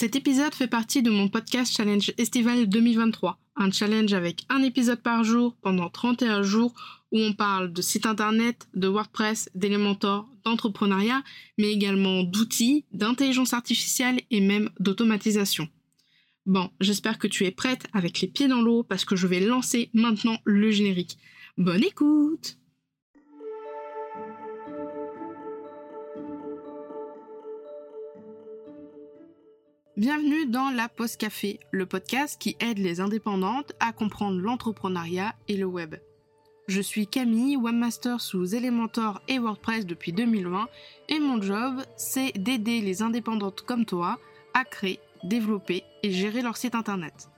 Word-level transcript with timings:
Cet 0.00 0.16
épisode 0.16 0.54
fait 0.54 0.66
partie 0.66 1.02
de 1.02 1.10
mon 1.10 1.28
podcast 1.28 1.76
Challenge 1.76 2.10
Estival 2.16 2.66
2023, 2.66 3.38
un 3.56 3.70
challenge 3.70 4.14
avec 4.14 4.46
un 4.48 4.62
épisode 4.62 5.02
par 5.02 5.24
jour 5.24 5.54
pendant 5.60 5.90
31 5.90 6.40
jours 6.40 6.72
où 7.12 7.18
on 7.18 7.34
parle 7.34 7.70
de 7.70 7.82
site 7.82 8.06
internet, 8.06 8.66
de 8.72 8.88
WordPress, 8.88 9.50
d'Elementor, 9.54 10.26
d'entrepreneuriat, 10.46 11.22
mais 11.58 11.70
également 11.70 12.22
d'outils, 12.22 12.86
d'intelligence 12.92 13.52
artificielle 13.52 14.22
et 14.30 14.40
même 14.40 14.70
d'automatisation. 14.78 15.68
Bon, 16.46 16.70
j'espère 16.80 17.18
que 17.18 17.28
tu 17.28 17.44
es 17.44 17.50
prête 17.50 17.86
avec 17.92 18.22
les 18.22 18.28
pieds 18.28 18.48
dans 18.48 18.62
l'eau 18.62 18.82
parce 18.82 19.04
que 19.04 19.16
je 19.16 19.26
vais 19.26 19.40
lancer 19.40 19.90
maintenant 19.92 20.38
le 20.44 20.70
générique. 20.70 21.18
Bonne 21.58 21.84
écoute 21.84 22.56
Bienvenue 30.00 30.46
dans 30.46 30.70
la 30.70 30.88
Post 30.88 31.18
Café, 31.20 31.60
le 31.72 31.84
podcast 31.84 32.40
qui 32.40 32.56
aide 32.58 32.78
les 32.78 33.02
indépendantes 33.02 33.74
à 33.80 33.92
comprendre 33.92 34.40
l'entrepreneuriat 34.40 35.34
et 35.46 35.58
le 35.58 35.66
web. 35.66 35.96
Je 36.68 36.80
suis 36.80 37.06
Camille, 37.06 37.58
webmaster 37.58 38.18
sous 38.18 38.54
Elementor 38.54 39.20
et 39.28 39.38
WordPress 39.38 39.84
depuis 39.84 40.14
2020 40.14 40.68
et 41.10 41.20
mon 41.20 41.42
job, 41.42 41.82
c'est 41.98 42.32
d'aider 42.32 42.80
les 42.80 43.02
indépendantes 43.02 43.60
comme 43.60 43.84
toi 43.84 44.18
à 44.54 44.64
créer, 44.64 45.00
développer 45.22 45.84
et 46.02 46.10
gérer 46.12 46.40
leur 46.40 46.56
site 46.56 46.74
internet. 46.74 47.28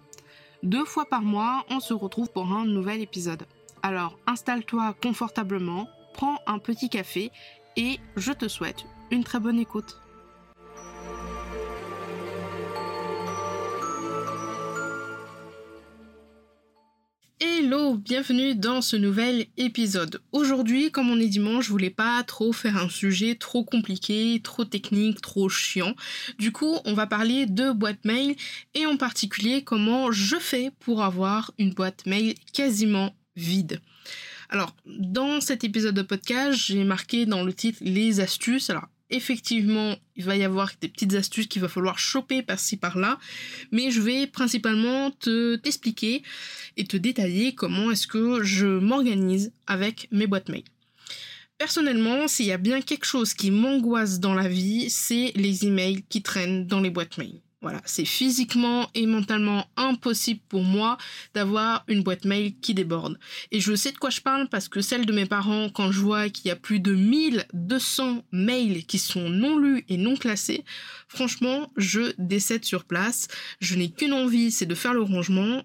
Deux 0.62 0.84
fois 0.84 1.06
par 1.06 1.22
mois, 1.22 1.66
on 1.68 1.80
se 1.80 1.94
retrouve 1.94 2.30
pour 2.30 2.52
un 2.52 2.64
nouvel 2.64 3.00
épisode. 3.00 3.42
Alors 3.82 4.16
installe-toi 4.28 4.94
confortablement, 5.02 5.88
prends 6.14 6.38
un 6.46 6.60
petit 6.60 6.90
café 6.90 7.32
et 7.74 7.98
je 8.14 8.30
te 8.30 8.46
souhaite 8.46 8.84
une 9.10 9.24
très 9.24 9.40
bonne 9.40 9.58
écoute. 9.58 9.98
Bienvenue 17.98 18.54
dans 18.54 18.80
ce 18.80 18.96
nouvel 18.96 19.46
épisode. 19.58 20.22
Aujourd'hui, 20.32 20.90
comme 20.90 21.10
on 21.10 21.20
est 21.20 21.28
dimanche, 21.28 21.66
je 21.66 21.70
voulais 21.70 21.90
pas 21.90 22.22
trop 22.22 22.54
faire 22.54 22.78
un 22.78 22.88
sujet 22.88 23.34
trop 23.34 23.64
compliqué, 23.64 24.40
trop 24.42 24.64
technique, 24.64 25.20
trop 25.20 25.50
chiant. 25.50 25.94
Du 26.38 26.52
coup, 26.52 26.78
on 26.86 26.94
va 26.94 27.06
parler 27.06 27.44
de 27.44 27.70
boîte 27.70 28.02
mail 28.06 28.34
et 28.74 28.86
en 28.86 28.96
particulier 28.96 29.62
comment 29.62 30.10
je 30.10 30.36
fais 30.36 30.70
pour 30.80 31.02
avoir 31.02 31.52
une 31.58 31.74
boîte 31.74 32.06
mail 32.06 32.34
quasiment 32.54 33.14
vide. 33.36 33.82
Alors, 34.48 34.74
dans 34.86 35.42
cet 35.42 35.62
épisode 35.62 35.94
de 35.94 36.02
podcast, 36.02 36.58
j'ai 36.58 36.84
marqué 36.84 37.26
dans 37.26 37.44
le 37.44 37.52
titre 37.52 37.78
les 37.82 38.20
astuces. 38.20 38.70
Alors, 38.70 38.88
effectivement, 39.12 39.96
il 40.16 40.24
va 40.24 40.36
y 40.36 40.42
avoir 40.42 40.70
des 40.80 40.88
petites 40.88 41.14
astuces 41.14 41.46
qu'il 41.46 41.62
va 41.62 41.68
falloir 41.68 41.98
choper 41.98 42.42
par-ci 42.42 42.76
par-là, 42.76 43.18
mais 43.70 43.90
je 43.90 44.00
vais 44.00 44.26
principalement 44.26 45.10
te 45.10 45.56
t'expliquer 45.56 46.22
et 46.76 46.84
te 46.84 46.96
détailler 46.96 47.54
comment 47.54 47.90
est-ce 47.90 48.06
que 48.06 48.42
je 48.42 48.66
m'organise 48.66 49.52
avec 49.66 50.08
mes 50.10 50.26
boîtes 50.26 50.48
mail. 50.48 50.64
Personnellement, 51.58 52.26
s'il 52.26 52.46
y 52.46 52.52
a 52.52 52.58
bien 52.58 52.80
quelque 52.80 53.04
chose 53.04 53.34
qui 53.34 53.50
m'angoisse 53.50 54.18
dans 54.18 54.34
la 54.34 54.48
vie, 54.48 54.90
c'est 54.90 55.32
les 55.36 55.64
emails 55.64 56.02
qui 56.08 56.22
traînent 56.22 56.66
dans 56.66 56.80
les 56.80 56.90
boîtes 56.90 57.18
mail. 57.18 57.40
Voilà, 57.62 57.80
c'est 57.84 58.04
physiquement 58.04 58.90
et 58.94 59.06
mentalement 59.06 59.68
impossible 59.76 60.40
pour 60.48 60.64
moi 60.64 60.98
d'avoir 61.32 61.84
une 61.86 62.02
boîte 62.02 62.24
mail 62.24 62.54
qui 62.60 62.74
déborde. 62.74 63.20
Et 63.52 63.60
je 63.60 63.76
sais 63.76 63.92
de 63.92 63.98
quoi 63.98 64.10
je 64.10 64.20
parle 64.20 64.48
parce 64.48 64.68
que 64.68 64.80
celle 64.80 65.06
de 65.06 65.12
mes 65.12 65.26
parents, 65.26 65.68
quand 65.68 65.92
je 65.92 66.00
vois 66.00 66.28
qu'il 66.28 66.48
y 66.48 66.50
a 66.50 66.56
plus 66.56 66.80
de 66.80 66.92
1200 66.92 68.24
mails 68.32 68.84
qui 68.84 68.98
sont 68.98 69.28
non 69.28 69.56
lus 69.56 69.84
et 69.88 69.96
non 69.96 70.16
classés, 70.16 70.64
franchement, 71.06 71.70
je 71.76 72.12
décède 72.18 72.64
sur 72.64 72.84
place. 72.84 73.28
Je 73.60 73.76
n'ai 73.76 73.90
qu'une 73.90 74.12
envie, 74.12 74.50
c'est 74.50 74.66
de 74.66 74.74
faire 74.74 74.92
le 74.92 75.02
rangement. 75.02 75.62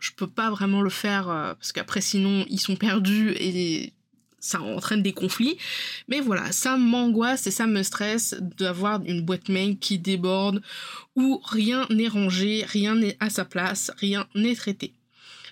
Je 0.00 0.10
peux 0.16 0.26
pas 0.26 0.50
vraiment 0.50 0.82
le 0.82 0.90
faire 0.90 1.28
euh, 1.28 1.54
parce 1.54 1.72
qu'après 1.72 2.00
sinon 2.00 2.44
ils 2.48 2.60
sont 2.60 2.76
perdus 2.76 3.32
et 3.38 3.92
ça 4.40 4.60
entraîne 4.60 5.02
des 5.02 5.12
conflits. 5.12 5.58
Mais 6.08 6.20
voilà, 6.20 6.52
ça 6.52 6.76
m'angoisse 6.76 7.46
et 7.46 7.50
ça 7.50 7.66
me 7.66 7.82
stresse 7.82 8.36
d'avoir 8.40 9.02
une 9.04 9.22
boîte 9.22 9.48
mail 9.48 9.78
qui 9.78 9.98
déborde 9.98 10.62
où 11.16 11.40
rien 11.44 11.86
n'est 11.90 12.08
rangé, 12.08 12.64
rien 12.66 12.94
n'est 12.94 13.16
à 13.20 13.30
sa 13.30 13.44
place, 13.44 13.90
rien 13.98 14.26
n'est 14.34 14.54
traité. 14.56 14.92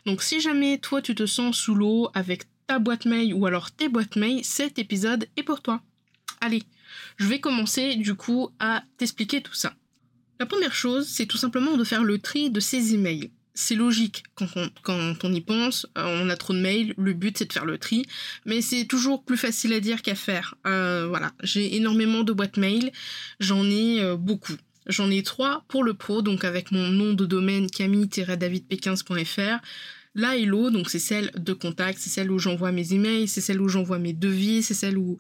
Donc 0.05 0.23
si 0.23 0.41
jamais 0.41 0.79
toi 0.79 1.03
tu 1.03 1.15
te 1.15 1.27
sens 1.27 1.57
sous 1.57 1.75
l'eau 1.75 2.09
avec 2.15 2.45
ta 2.67 2.79
boîte 2.79 3.07
mail 3.07 3.35
ou 3.35 3.47
alors 3.47 3.71
tes 3.71 3.89
boîtes 3.89 4.17
mail, 4.17 4.45
cet 4.45 4.79
épisode 4.79 5.27
est 5.37 5.43
pour 5.43 5.63
toi. 5.63 5.83
Allez, 6.41 6.63
je 7.17 7.27
vais 7.27 7.41
commencer 7.41 7.97
du 7.97 8.15
coup 8.15 8.51
à 8.59 8.85
t'expliquer 8.99 9.41
tout 9.43 9.55
ça. 9.55 9.75
La 10.39 10.47
première 10.47 10.75
chose, 10.75 11.09
c'est 11.09 11.27
tout 11.27 11.39
simplement 11.39 11.77
de 11.77 11.85
faire 11.85 12.05
le 12.05 12.19
tri 12.19 12.51
de 12.51 12.61
ces 12.61 12.95
emails 12.95 13.31
c'est 13.56 13.75
logique 13.75 14.22
quand 14.37 14.47
on, 15.25 15.33
y 15.33 15.41
pense, 15.41 15.87
euh, 15.99 16.05
on 16.22 16.28
a 16.28 16.37
trop 16.37 16.53
de 16.53 16.61
mails, 16.61 16.94
le 16.97 17.15
but 17.15 17.37
c'est 17.39 17.47
de 17.47 17.53
faire 17.53 17.65
le 17.65 17.78
tri, 17.78 18.06
mais 18.44 18.61
c'est 18.61 18.84
toujours 18.84 19.25
plus 19.25 19.39
facile 19.39 19.72
à 19.72 19.81
dire 19.81 20.03
qu'à 20.03 20.15
faire. 20.15 20.55
Euh, 20.67 21.06
voilà, 21.09 21.33
j'ai 21.43 21.75
énormément 21.75 22.22
de 22.22 22.33
boîtes 22.33 22.59
mail, 22.59 22.93
j'en 23.41 23.65
ai 23.65 24.00
euh, 24.03 24.16
beaucoup. 24.16 24.55
J'en 24.87 25.11
ai 25.11 25.25
trois 25.25 25.65
pour 25.66 25.83
le 25.83 25.95
pro, 25.95 26.22
donc 26.22 26.45
avec 26.45 26.71
mon 26.71 26.87
nom 26.89 27.15
de 27.15 27.27
domaine 27.27 27.66
camille-davidp15.fr. 27.66 29.59
La 30.15 30.37
Hello, 30.37 30.71
donc 30.71 30.89
c'est 30.89 31.00
celle 31.00 31.33
de 31.37 31.53
contact, 31.53 31.99
c'est 31.99 32.11
celle 32.11 32.31
où 32.31 32.39
j'envoie 32.39 32.72
mes 32.72 32.93
emails, 32.93 33.27
c'est 33.27 33.41
celle 33.41 33.61
où 33.61 33.69
j'envoie 33.69 33.99
mes 33.99 34.12
devis, 34.12 34.62
c'est 34.62 34.75
celle 34.75 34.97
où 34.97 35.19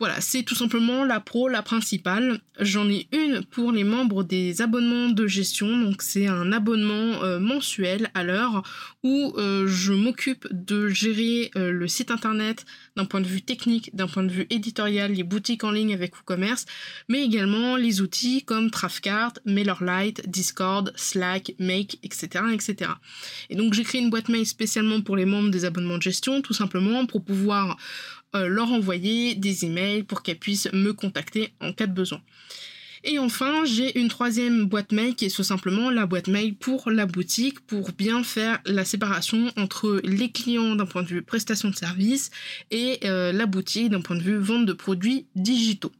voilà, 0.00 0.22
c'est 0.22 0.42
tout 0.44 0.54
simplement 0.54 1.04
la 1.04 1.20
pro, 1.20 1.48
la 1.48 1.60
principale. 1.60 2.40
J'en 2.58 2.88
ai 2.88 3.06
une 3.12 3.44
pour 3.44 3.70
les 3.70 3.84
membres 3.84 4.24
des 4.24 4.62
abonnements 4.62 5.10
de 5.10 5.26
gestion, 5.26 5.68
donc 5.78 6.00
c'est 6.00 6.26
un 6.26 6.52
abonnement 6.52 7.22
euh, 7.22 7.38
mensuel 7.38 8.08
à 8.14 8.24
l'heure 8.24 8.62
où 9.04 9.34
euh, 9.36 9.66
je 9.66 9.92
m'occupe 9.92 10.48
de 10.50 10.88
gérer 10.88 11.50
euh, 11.54 11.70
le 11.70 11.86
site 11.86 12.10
internet 12.10 12.64
point 13.04 13.20
de 13.20 13.26
vue 13.26 13.42
technique, 13.42 13.94
d'un 13.94 14.06
point 14.06 14.22
de 14.22 14.30
vue 14.30 14.46
éditorial, 14.50 15.12
les 15.12 15.22
boutiques 15.22 15.64
en 15.64 15.70
ligne 15.70 15.94
avec 15.94 16.16
WooCommerce, 16.16 16.66
mais 17.08 17.24
également 17.24 17.76
les 17.76 18.00
outils 18.00 18.42
comme 18.44 18.70
Trafcart, 18.70 19.32
MailerLite, 19.44 20.28
Discord, 20.28 20.92
Slack, 20.96 21.54
Make, 21.58 21.98
etc., 22.02 22.44
etc. 22.52 22.90
Et 23.48 23.56
donc 23.56 23.74
j'ai 23.74 23.84
créé 23.84 24.00
une 24.00 24.10
boîte 24.10 24.28
mail 24.28 24.46
spécialement 24.46 25.00
pour 25.00 25.16
les 25.16 25.24
membres 25.26 25.50
des 25.50 25.64
abonnements 25.64 25.98
de 25.98 26.02
gestion, 26.02 26.42
tout 26.42 26.54
simplement 26.54 27.06
pour 27.06 27.24
pouvoir 27.24 27.76
euh, 28.36 28.46
leur 28.46 28.70
envoyer 28.70 29.34
des 29.34 29.64
emails 29.64 30.04
pour 30.04 30.22
qu'elles 30.22 30.38
puissent 30.38 30.68
me 30.72 30.92
contacter 30.92 31.52
en 31.60 31.72
cas 31.72 31.86
de 31.86 31.92
besoin. 31.92 32.20
Et 33.02 33.18
enfin, 33.18 33.64
j'ai 33.64 33.98
une 33.98 34.08
troisième 34.08 34.66
boîte 34.66 34.92
mail 34.92 35.14
qui 35.14 35.24
est 35.24 35.34
tout 35.34 35.42
simplement 35.42 35.90
la 35.90 36.06
boîte 36.06 36.28
mail 36.28 36.54
pour 36.54 36.90
la 36.90 37.06
boutique 37.06 37.60
pour 37.60 37.92
bien 37.92 38.22
faire 38.22 38.60
la 38.66 38.84
séparation 38.84 39.50
entre 39.56 40.00
les 40.04 40.30
clients 40.30 40.76
d'un 40.76 40.84
point 40.84 41.02
de 41.02 41.08
vue 41.08 41.22
prestation 41.22 41.70
de 41.70 41.76
service 41.76 42.30
et 42.70 43.00
euh, 43.04 43.32
la 43.32 43.46
boutique 43.46 43.88
d'un 43.88 44.02
point 44.02 44.16
de 44.16 44.22
vue 44.22 44.36
vente 44.36 44.66
de 44.66 44.74
produits 44.74 45.26
digitaux. 45.34 45.92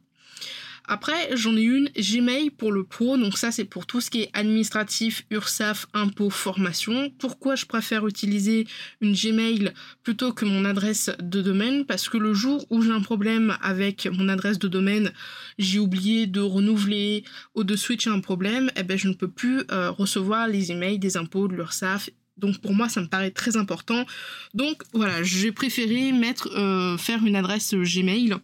Après, 0.87 1.35
j'en 1.35 1.55
ai 1.55 1.61
une 1.61 1.89
Gmail 1.97 2.49
pour 2.49 2.71
le 2.71 2.83
pro, 2.83 3.17
donc 3.17 3.37
ça 3.37 3.51
c'est 3.51 3.65
pour 3.65 3.85
tout 3.85 4.01
ce 4.01 4.09
qui 4.09 4.23
est 4.23 4.29
administratif, 4.33 5.25
URSAF, 5.29 5.87
impôts, 5.93 6.29
formation. 6.29 7.11
Pourquoi 7.19 7.55
je 7.55 7.65
préfère 7.65 8.07
utiliser 8.07 8.67
une 8.99 9.13
Gmail 9.13 9.73
plutôt 10.03 10.33
que 10.33 10.45
mon 10.45 10.65
adresse 10.65 11.11
de 11.19 11.41
domaine? 11.41 11.85
Parce 11.85 12.09
que 12.09 12.17
le 12.17 12.33
jour 12.33 12.65
où 12.69 12.81
j'ai 12.81 12.91
un 12.91 13.01
problème 13.01 13.57
avec 13.61 14.07
mon 14.11 14.27
adresse 14.27 14.59
de 14.59 14.67
domaine, 14.67 15.11
j'ai 15.57 15.79
oublié 15.79 16.27
de 16.27 16.41
renouveler 16.41 17.23
ou 17.55 17.63
de 17.63 17.75
switcher 17.75 18.09
un 18.09 18.19
problème, 18.19 18.69
eh 18.75 18.83
ben 18.83 18.97
je 18.97 19.07
ne 19.07 19.13
peux 19.13 19.29
plus 19.29 19.61
euh, 19.71 19.91
recevoir 19.91 20.47
les 20.47 20.71
emails 20.71 20.99
des 20.99 21.17
impôts, 21.17 21.47
de 21.47 21.55
l'URSAF 21.55 22.09
donc 22.37 22.57
pour 22.59 22.73
moi, 22.73 22.89
ça 22.89 23.01
me 23.01 23.07
paraît 23.07 23.31
très 23.31 23.55
important. 23.55 24.05
Donc 24.53 24.81
voilà, 24.93 25.23
j'ai 25.23 25.51
préféré 25.51 26.11
mettre 26.11 26.49
euh, 26.57 26.97
faire 26.97 27.23
une 27.25 27.35
adresse 27.35 27.73
Gmail 27.73 28.35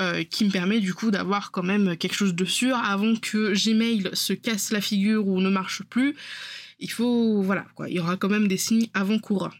euh, 0.00 0.24
qui 0.24 0.44
me 0.44 0.50
permet 0.50 0.80
du 0.80 0.94
coup 0.94 1.10
d'avoir 1.10 1.50
quand 1.50 1.62
même 1.62 1.96
quelque 1.96 2.14
chose 2.14 2.34
de 2.34 2.44
sûr 2.44 2.76
avant 2.76 3.16
que 3.16 3.54
Gmail 3.54 4.10
se 4.12 4.32
casse 4.32 4.70
la 4.70 4.80
figure 4.80 5.26
ou 5.26 5.40
ne 5.40 5.48
marche 5.48 5.82
plus. 5.84 6.14
Il 6.78 6.90
faut, 6.90 7.40
voilà, 7.42 7.64
quoi, 7.74 7.88
il 7.88 7.96
y 7.96 8.00
aura 8.00 8.16
quand 8.16 8.28
même 8.28 8.48
des 8.48 8.58
signes 8.58 8.88
avant-coureurs. 8.92 9.56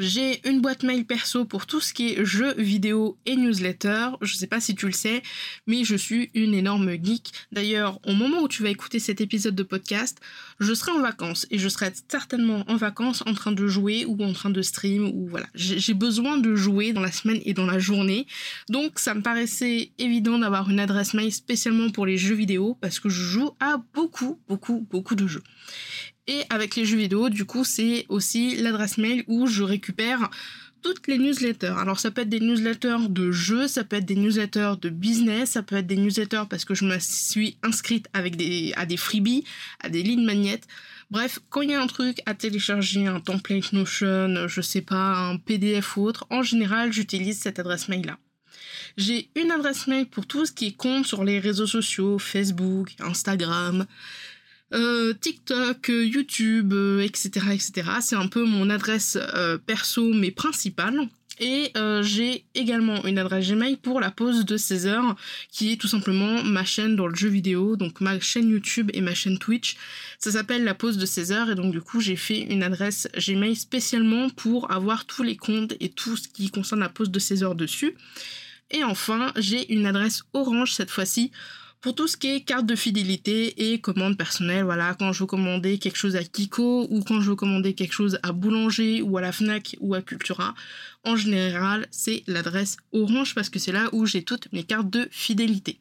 J'ai 0.00 0.40
une 0.48 0.62
boîte 0.62 0.82
mail 0.82 1.04
perso 1.04 1.44
pour 1.44 1.66
tout 1.66 1.82
ce 1.82 1.92
qui 1.92 2.14
est 2.14 2.24
jeux 2.24 2.54
vidéo 2.54 3.18
et 3.26 3.36
newsletter. 3.36 4.12
Je 4.22 4.34
sais 4.34 4.46
pas 4.46 4.58
si 4.58 4.74
tu 4.74 4.86
le 4.86 4.92
sais, 4.92 5.22
mais 5.66 5.84
je 5.84 5.94
suis 5.94 6.30
une 6.32 6.54
énorme 6.54 6.90
geek. 6.92 7.30
D'ailleurs, 7.52 8.00
au 8.06 8.14
moment 8.14 8.40
où 8.40 8.48
tu 8.48 8.62
vas 8.62 8.70
écouter 8.70 8.98
cet 8.98 9.20
épisode 9.20 9.54
de 9.54 9.62
podcast, 9.62 10.18
je 10.58 10.72
serai 10.72 10.92
en 10.92 11.02
vacances 11.02 11.46
et 11.50 11.58
je 11.58 11.68
serai 11.68 11.92
certainement 12.08 12.64
en 12.66 12.76
vacances 12.76 13.22
en 13.26 13.34
train 13.34 13.52
de 13.52 13.66
jouer 13.66 14.06
ou 14.06 14.16
en 14.22 14.32
train 14.32 14.48
de 14.48 14.62
stream 14.62 15.04
ou 15.04 15.28
voilà. 15.28 15.46
J'ai 15.54 15.92
besoin 15.92 16.38
de 16.38 16.54
jouer 16.54 16.94
dans 16.94 17.02
la 17.02 17.12
semaine 17.12 17.42
et 17.44 17.52
dans 17.52 17.66
la 17.66 17.78
journée. 17.78 18.26
Donc 18.70 18.98
ça 18.98 19.12
me 19.12 19.20
paraissait 19.20 19.92
évident 19.98 20.38
d'avoir 20.38 20.70
une 20.70 20.80
adresse 20.80 21.12
mail 21.12 21.30
spécialement 21.30 21.90
pour 21.90 22.06
les 22.06 22.16
jeux 22.16 22.34
vidéo 22.34 22.74
parce 22.80 23.00
que 23.00 23.10
je 23.10 23.22
joue 23.22 23.50
à 23.60 23.76
beaucoup, 23.92 24.40
beaucoup, 24.48 24.86
beaucoup 24.90 25.14
de 25.14 25.26
jeux. 25.26 25.42
Et 26.30 26.44
avec 26.48 26.76
les 26.76 26.84
jeux 26.84 26.96
vidéo, 26.96 27.28
du 27.28 27.44
coup, 27.44 27.64
c'est 27.64 28.06
aussi 28.08 28.54
l'adresse 28.54 28.98
mail 28.98 29.24
où 29.26 29.48
je 29.48 29.64
récupère 29.64 30.30
toutes 30.80 31.08
les 31.08 31.18
newsletters. 31.18 31.74
Alors 31.76 31.98
ça 31.98 32.12
peut 32.12 32.20
être 32.20 32.28
des 32.28 32.38
newsletters 32.38 33.08
de 33.08 33.32
jeux, 33.32 33.66
ça 33.66 33.82
peut 33.82 33.96
être 33.96 34.06
des 34.06 34.14
newsletters 34.14 34.74
de 34.80 34.90
business, 34.90 35.50
ça 35.50 35.64
peut 35.64 35.74
être 35.74 35.88
des 35.88 35.96
newsletters 35.96 36.44
parce 36.48 36.64
que 36.64 36.76
je 36.76 36.84
me 36.84 36.96
suis 37.00 37.56
inscrite 37.64 38.06
avec 38.12 38.36
des, 38.36 38.72
à 38.76 38.86
des 38.86 38.96
freebies, 38.96 39.42
à 39.80 39.88
des 39.88 40.04
lignes 40.04 40.24
magnettes. 40.24 40.68
Bref, 41.10 41.40
quand 41.48 41.62
il 41.62 41.70
y 41.70 41.74
a 41.74 41.82
un 41.82 41.88
truc 41.88 42.20
à 42.26 42.34
télécharger, 42.34 43.08
un 43.08 43.18
template 43.18 43.72
Notion, 43.72 44.46
je 44.46 44.60
sais 44.60 44.82
pas, 44.82 45.16
un 45.16 45.36
PDF 45.36 45.96
ou 45.96 46.02
autre, 46.02 46.28
en 46.30 46.44
général 46.44 46.92
j'utilise 46.92 47.40
cette 47.40 47.58
adresse 47.58 47.88
mail 47.88 48.06
là. 48.06 48.18
J'ai 48.96 49.30
une 49.34 49.50
adresse 49.50 49.88
mail 49.88 50.06
pour 50.06 50.26
tout 50.26 50.46
ce 50.46 50.52
qui 50.52 50.74
compte 50.74 51.06
sur 51.06 51.24
les 51.24 51.40
réseaux 51.40 51.66
sociaux, 51.66 52.20
Facebook, 52.20 52.94
Instagram, 53.00 53.84
euh, 54.72 55.12
TikTok, 55.14 55.90
euh, 55.90 56.04
YouTube, 56.04 56.72
etc., 57.02 57.30
euh, 57.48 57.52
etc. 57.52 57.72
C'est 58.00 58.16
un 58.16 58.28
peu 58.28 58.44
mon 58.44 58.70
adresse 58.70 59.18
perso, 59.66 60.12
mais 60.12 60.30
principale. 60.30 61.08
Et 61.42 61.72
j'ai 62.02 62.44
également 62.54 63.02
une 63.06 63.18
adresse 63.18 63.48
Gmail 63.48 63.78
pour 63.78 63.98
la 63.98 64.10
pause 64.10 64.44
de 64.44 64.58
16 64.58 64.86
heures, 64.86 65.16
qui 65.50 65.72
est 65.72 65.76
tout 65.80 65.88
simplement 65.88 66.44
ma 66.44 66.66
chaîne 66.66 66.96
dans 66.96 67.06
le 67.06 67.14
jeu 67.14 67.30
vidéo, 67.30 67.76
donc 67.76 68.02
ma 68.02 68.20
chaîne 68.20 68.50
YouTube 68.50 68.90
et 68.92 69.00
ma 69.00 69.14
chaîne 69.14 69.38
Twitch. 69.38 69.76
Ça 70.18 70.32
s'appelle 70.32 70.64
la 70.64 70.74
pause 70.74 70.98
de 70.98 71.06
16 71.06 71.32
heures, 71.32 71.50
et 71.50 71.54
donc 71.54 71.72
du 71.72 71.80
coup 71.80 71.98
j'ai 71.98 72.16
fait 72.16 72.40
une 72.40 72.62
adresse 72.62 73.08
Gmail 73.16 73.56
spécialement 73.56 74.28
pour 74.28 74.70
avoir 74.70 75.06
tous 75.06 75.22
les 75.22 75.38
comptes 75.38 75.72
et 75.80 75.88
tout 75.88 76.18
ce 76.18 76.28
qui 76.28 76.50
concerne 76.50 76.80
la 76.80 76.90
pause 76.90 77.10
de 77.10 77.18
16 77.18 77.42
heures 77.42 77.54
dessus. 77.54 77.94
Et 78.70 78.84
enfin, 78.84 79.32
j'ai 79.36 79.72
une 79.72 79.86
adresse 79.86 80.22
Orange 80.34 80.74
cette 80.74 80.90
fois-ci 80.90 81.32
pour 81.80 81.94
tout 81.94 82.06
ce 82.08 82.16
qui 82.16 82.28
est 82.28 82.40
carte 82.42 82.66
de 82.66 82.76
fidélité 82.76 83.72
et 83.72 83.80
commande 83.80 84.18
personnelle, 84.18 84.64
voilà, 84.64 84.94
quand 84.98 85.12
je 85.12 85.20
veux 85.20 85.26
commander 85.26 85.78
quelque 85.78 85.96
chose 85.96 86.14
à 86.14 86.22
Kiko 86.22 86.86
ou 86.90 87.02
quand 87.02 87.20
je 87.20 87.30
veux 87.30 87.36
commander 87.36 87.74
quelque 87.74 87.94
chose 87.94 88.18
à 88.22 88.32
Boulanger 88.32 89.00
ou 89.00 89.16
à 89.16 89.22
la 89.22 89.32
Fnac 89.32 89.76
ou 89.80 89.94
à 89.94 90.02
Cultura, 90.02 90.54
en 91.04 91.16
général, 91.16 91.86
c'est 91.90 92.22
l'adresse 92.26 92.76
Orange 92.92 93.34
parce 93.34 93.48
que 93.48 93.58
c'est 93.58 93.72
là 93.72 93.88
où 93.92 94.04
j'ai 94.04 94.22
toutes 94.22 94.52
mes 94.52 94.64
cartes 94.64 94.90
de 94.90 95.08
fidélité. 95.10 95.78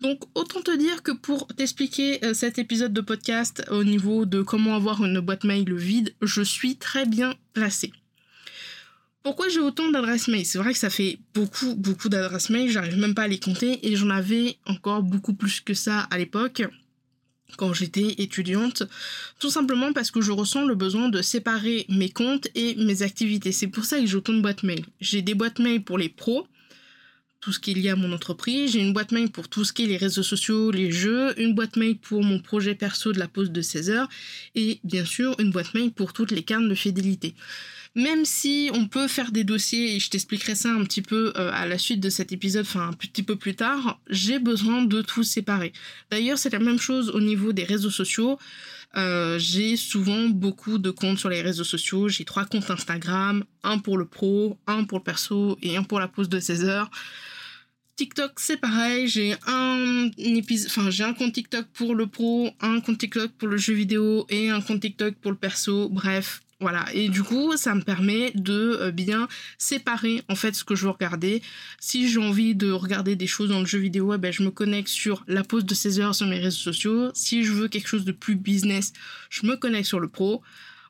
Donc 0.00 0.24
autant 0.34 0.60
te 0.60 0.76
dire 0.76 1.02
que 1.02 1.12
pour 1.12 1.46
t'expliquer 1.46 2.22
euh, 2.24 2.34
cet 2.34 2.58
épisode 2.58 2.92
de 2.92 3.00
podcast 3.00 3.64
au 3.70 3.84
niveau 3.84 4.26
de 4.26 4.42
comment 4.42 4.74
avoir 4.74 5.04
une 5.04 5.20
boîte 5.20 5.44
mail 5.44 5.72
vide, 5.72 6.14
je 6.20 6.42
suis 6.42 6.76
très 6.76 7.06
bien 7.06 7.34
placée. 7.54 7.92
Pourquoi 9.26 9.48
j'ai 9.48 9.58
autant 9.58 9.90
d'adresses 9.90 10.28
mail? 10.28 10.46
C'est 10.46 10.58
vrai 10.58 10.72
que 10.72 10.78
ça 10.78 10.88
fait 10.88 11.18
beaucoup, 11.34 11.74
beaucoup 11.74 12.08
d'adresses 12.08 12.48
mail, 12.48 12.70
j'arrive 12.70 12.96
même 12.96 13.16
pas 13.16 13.22
à 13.22 13.26
les 13.26 13.40
compter 13.40 13.84
et 13.84 13.96
j'en 13.96 14.10
avais 14.10 14.56
encore 14.66 15.02
beaucoup 15.02 15.34
plus 15.34 15.60
que 15.60 15.74
ça 15.74 16.02
à 16.12 16.16
l'époque 16.18 16.62
quand 17.56 17.72
j'étais 17.72 18.14
étudiante, 18.18 18.84
tout 19.40 19.50
simplement 19.50 19.92
parce 19.92 20.12
que 20.12 20.20
je 20.20 20.30
ressens 20.30 20.64
le 20.64 20.76
besoin 20.76 21.08
de 21.08 21.22
séparer 21.22 21.86
mes 21.88 22.08
comptes 22.08 22.46
et 22.54 22.76
mes 22.76 23.02
activités. 23.02 23.50
C'est 23.50 23.66
pour 23.66 23.84
ça 23.84 23.98
que 23.98 24.06
j'ai 24.06 24.14
autant 24.14 24.32
de 24.32 24.42
boîtes 24.42 24.62
mail. 24.62 24.84
J'ai 25.00 25.22
des 25.22 25.34
boîtes 25.34 25.58
mail 25.58 25.82
pour 25.82 25.98
les 25.98 26.08
pros, 26.08 26.46
tout 27.40 27.52
ce 27.52 27.58
qu'il 27.58 27.80
y 27.80 27.88
a 27.88 27.94
à 27.94 27.96
mon 27.96 28.12
entreprise, 28.12 28.74
j'ai 28.74 28.80
une 28.80 28.92
boîte 28.92 29.10
mail 29.10 29.32
pour 29.32 29.48
tout 29.48 29.64
ce 29.64 29.72
qui 29.72 29.82
est 29.82 29.88
les 29.88 29.96
réseaux 29.96 30.22
sociaux, 30.22 30.70
les 30.70 30.92
jeux, 30.92 31.34
une 31.40 31.52
boîte 31.52 31.74
mail 31.74 31.98
pour 31.98 32.22
mon 32.22 32.38
projet 32.38 32.76
perso 32.76 33.12
de 33.12 33.18
la 33.18 33.26
pause 33.26 33.50
de 33.50 33.60
16 33.60 33.90
heures 33.90 34.08
et 34.54 34.78
bien 34.84 35.04
sûr 35.04 35.34
une 35.40 35.50
boîte 35.50 35.74
mail 35.74 35.90
pour 35.90 36.12
toutes 36.12 36.30
les 36.30 36.44
cartes 36.44 36.68
de 36.68 36.76
fidélité 36.76 37.34
même 37.96 38.26
si 38.26 38.70
on 38.74 38.86
peut 38.86 39.08
faire 39.08 39.32
des 39.32 39.42
dossiers, 39.42 39.96
et 39.96 40.00
je 40.00 40.10
t'expliquerai 40.10 40.54
ça 40.54 40.70
un 40.70 40.84
petit 40.84 41.00
peu 41.00 41.32
euh, 41.36 41.50
à 41.52 41.66
la 41.66 41.78
suite 41.78 41.98
de 42.00 42.10
cet 42.10 42.30
épisode, 42.30 42.66
enfin 42.66 42.88
un 42.88 42.92
petit 42.92 43.22
peu 43.22 43.36
plus 43.36 43.56
tard, 43.56 43.98
j'ai 44.10 44.38
besoin 44.38 44.82
de 44.82 45.00
tout 45.00 45.24
séparer. 45.24 45.72
D'ailleurs, 46.10 46.36
c'est 46.36 46.52
la 46.52 46.58
même 46.58 46.78
chose 46.78 47.08
au 47.08 47.20
niveau 47.20 47.54
des 47.54 47.64
réseaux 47.64 47.90
sociaux. 47.90 48.38
Euh, 48.98 49.38
j'ai 49.38 49.76
souvent 49.76 50.28
beaucoup 50.28 50.76
de 50.76 50.90
comptes 50.90 51.18
sur 51.18 51.30
les 51.30 51.40
réseaux 51.40 51.64
sociaux. 51.64 52.08
J'ai 52.08 52.26
trois 52.26 52.44
comptes 52.44 52.70
Instagram, 52.70 53.44
un 53.62 53.78
pour 53.78 53.96
le 53.96 54.04
pro, 54.04 54.58
un 54.66 54.84
pour 54.84 54.98
le 54.98 55.04
perso 55.04 55.58
et 55.62 55.78
un 55.78 55.82
pour 55.82 55.98
la 55.98 56.06
pause 56.06 56.28
de 56.28 56.38
16 56.38 56.64
heures. 56.64 56.90
TikTok, 57.96 58.32
c'est 58.36 58.58
pareil. 58.58 59.08
J'ai 59.08 59.36
un 59.46 60.10
enfin, 60.66 60.90
j'ai 60.90 61.04
un 61.04 61.14
compte 61.14 61.32
TikTok 61.32 61.66
pour 61.72 61.94
le 61.94 62.06
pro, 62.06 62.50
un 62.60 62.80
compte 62.80 62.98
TikTok 62.98 63.32
pour 63.32 63.48
le 63.48 63.56
jeu 63.56 63.72
vidéo 63.72 64.26
et 64.28 64.50
un 64.50 64.60
compte 64.60 64.80
TikTok 64.80 65.14
pour 65.14 65.30
le 65.30 65.38
perso. 65.38 65.88
Bref, 65.88 66.42
voilà, 66.58 66.86
et 66.94 67.10
du 67.10 67.22
coup, 67.22 67.54
ça 67.58 67.74
me 67.74 67.82
permet 67.82 68.32
de 68.34 68.78
euh, 68.80 68.90
bien 68.90 69.28
séparer 69.58 70.22
en 70.30 70.34
fait 70.34 70.54
ce 70.54 70.64
que 70.64 70.74
je 70.74 70.84
veux 70.84 70.90
regarder. 70.90 71.42
Si 71.80 72.08
j'ai 72.08 72.18
envie 72.18 72.54
de 72.54 72.70
regarder 72.70 73.14
des 73.14 73.26
choses 73.26 73.50
dans 73.50 73.60
le 73.60 73.66
jeu 73.66 73.78
vidéo, 73.78 74.14
eh 74.14 74.18
ben, 74.18 74.32
je 74.32 74.42
me 74.42 74.50
connecte 74.50 74.88
sur 74.88 75.22
la 75.28 75.44
pause 75.44 75.66
de 75.66 75.74
16 75.74 76.00
heures 76.00 76.14
sur 76.14 76.26
mes 76.26 76.38
réseaux 76.38 76.56
sociaux. 76.56 77.10
Si 77.12 77.44
je 77.44 77.52
veux 77.52 77.68
quelque 77.68 77.88
chose 77.88 78.06
de 78.06 78.12
plus 78.12 78.36
business, 78.36 78.94
je 79.28 79.46
me 79.46 79.56
connecte 79.56 79.86
sur 79.86 80.00
le 80.00 80.08
pro. 80.08 80.42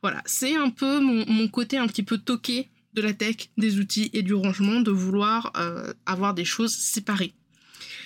Voilà, 0.02 0.22
c'est 0.24 0.54
un 0.54 0.70
peu 0.70 1.00
mon, 1.00 1.48
côté 1.48 1.78
un 1.78 1.88
petit 1.88 2.04
peu 2.04 2.18
toqué 2.18 2.68
de 2.94 3.02
la 3.02 3.12
tech, 3.12 3.50
des 3.58 3.80
outils 3.80 4.10
et 4.12 4.22
du 4.22 4.34
rangement, 4.34 4.80
de 4.80 4.92
vouloir 4.92 5.52
euh, 5.56 5.92
avoir 6.06 6.32
des 6.32 6.44
choses 6.44 6.74
séparées. 6.74 7.34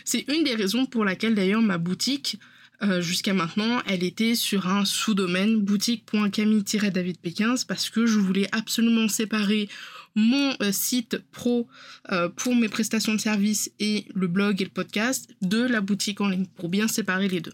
C'est 0.06 0.24
une 0.28 0.44
des 0.44 0.54
raisons 0.54 0.86
pour 0.86 1.04
laquelle 1.04 1.34
d'ailleurs 1.34 1.60
ma 1.60 1.76
boutique 1.76 2.38
euh, 2.82 3.00
jusqu'à 3.02 3.34
maintenant, 3.34 3.82
elle 3.86 4.02
était 4.02 4.34
sur 4.34 4.66
un 4.66 4.84
sous-domaine 4.84 5.60
boutique.camille-david 5.60 7.18
15 7.20 7.64
parce 7.64 7.90
que 7.90 8.06
je 8.06 8.18
voulais 8.18 8.48
absolument 8.52 9.08
séparer 9.08 9.68
mon 10.14 10.54
euh, 10.62 10.72
site 10.72 11.18
pro 11.30 11.68
euh, 12.10 12.28
pour 12.28 12.54
mes 12.54 12.68
prestations 12.68 13.14
de 13.14 13.20
services 13.20 13.70
et 13.80 14.06
le 14.14 14.26
blog 14.28 14.60
et 14.60 14.64
le 14.64 14.70
podcast 14.70 15.28
de 15.42 15.62
la 15.62 15.80
boutique 15.80 16.20
en 16.20 16.28
ligne 16.28 16.46
pour 16.46 16.68
bien 16.68 16.88
séparer 16.88 17.28
les 17.28 17.40
deux. 17.40 17.52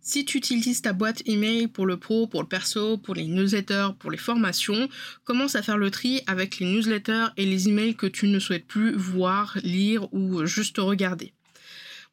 Si 0.00 0.24
tu 0.24 0.38
utilises 0.38 0.82
ta 0.82 0.92
boîte 0.92 1.22
email 1.26 1.66
pour 1.66 1.86
le 1.86 1.98
pro, 1.98 2.26
pour 2.26 2.42
le 2.42 2.48
perso, 2.48 2.98
pour 2.98 3.14
les 3.14 3.26
newsletters, 3.26 3.88
pour 3.98 4.10
les 4.10 4.18
formations, 4.18 4.88
commence 5.24 5.56
à 5.56 5.62
faire 5.62 5.78
le 5.78 5.90
tri 5.90 6.20
avec 6.26 6.58
les 6.58 6.66
newsletters 6.66 7.28
et 7.36 7.46
les 7.46 7.68
emails 7.68 7.96
que 7.96 8.06
tu 8.06 8.28
ne 8.28 8.38
souhaites 8.38 8.66
plus 8.66 8.94
voir, 8.94 9.56
lire 9.62 10.12
ou 10.12 10.44
juste 10.44 10.76
regarder. 10.78 11.32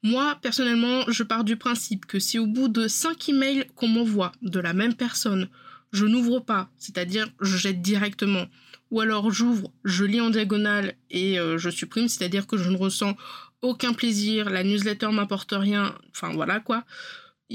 Moi, 0.03 0.37
personnellement, 0.41 1.03
je 1.09 1.23
pars 1.23 1.43
du 1.43 1.57
principe 1.57 2.07
que 2.07 2.19
si 2.19 2.39
au 2.39 2.47
bout 2.47 2.67
de 2.67 2.87
5 2.87 3.29
emails 3.29 3.67
qu'on 3.75 3.87
m'envoie 3.87 4.31
de 4.41 4.59
la 4.59 4.73
même 4.73 4.95
personne, 4.95 5.47
je 5.91 6.05
n'ouvre 6.05 6.39
pas, 6.39 6.69
c'est-à-dire 6.77 7.27
je 7.39 7.55
jette 7.57 7.81
directement, 7.81 8.45
ou 8.89 8.99
alors 9.01 9.31
j'ouvre, 9.31 9.71
je 9.83 10.03
lis 10.05 10.21
en 10.21 10.29
diagonale 10.29 10.95
et 11.11 11.39
euh, 11.39 11.57
je 11.57 11.69
supprime, 11.69 12.07
c'est-à-dire 12.07 12.47
que 12.47 12.57
je 12.57 12.69
ne 12.69 12.77
ressens 12.77 13.15
aucun 13.61 13.93
plaisir, 13.93 14.49
la 14.49 14.63
newsletter 14.63 15.09
m'apporte 15.11 15.53
rien, 15.55 15.95
enfin 16.09 16.33
voilà 16.33 16.59
quoi, 16.59 16.83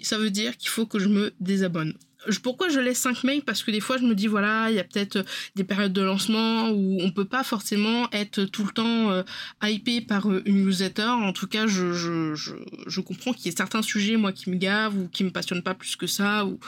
ça 0.03 0.19
veut 0.19 0.31
dire 0.31 0.57
qu'il 0.57 0.69
faut 0.69 0.87
que 0.87 0.99
je 0.99 1.09
me 1.09 1.33
désabonne 1.41 1.95
pourquoi 2.43 2.69
je 2.69 2.81
laisse 2.81 2.99
5 2.99 3.25
mails? 3.25 3.43
Parce 3.43 3.63
que 3.63 3.71
des 3.71 3.81
fois, 3.81 3.99
je 3.99 4.05
me 4.05 4.15
dis, 4.15 4.27
voilà, 4.27 4.71
il 4.71 4.77
y 4.77 4.79
a 4.79 4.85
peut-être 4.85 5.25
des 5.55 5.65
périodes 5.65 5.93
de 5.93 6.03
lancement 6.03 6.71
où 6.71 6.99
on 7.01 7.11
peut 7.11 7.25
pas 7.25 7.45
forcément 7.45 8.09
être 8.13 8.45
tout 8.45 8.65
le 8.65 8.71
temps 8.71 9.11
euh, 9.11 9.23
hypé 9.63 10.01
par 10.01 10.31
euh, 10.31 10.43
une 10.45 10.65
newsletter. 10.65 11.09
En 11.09 11.33
tout 11.33 11.47
cas, 11.47 11.67
je, 11.67 11.93
je, 11.93 12.35
je, 12.35 12.55
je 12.87 13.01
comprends 13.01 13.33
qu'il 13.33 13.47
y 13.47 13.49
ait 13.49 13.57
certains 13.57 13.83
sujets, 13.83 14.17
moi, 14.17 14.33
qui 14.33 14.51
me 14.51 14.57
gavent 14.57 14.97
ou 14.97 15.09
qui 15.09 15.25
me 15.25 15.31
passionnent 15.31 15.63
pas 15.63 15.75
plus 15.75 15.97
que 15.97 16.07
ça 16.07 16.45
ou, 16.47 16.59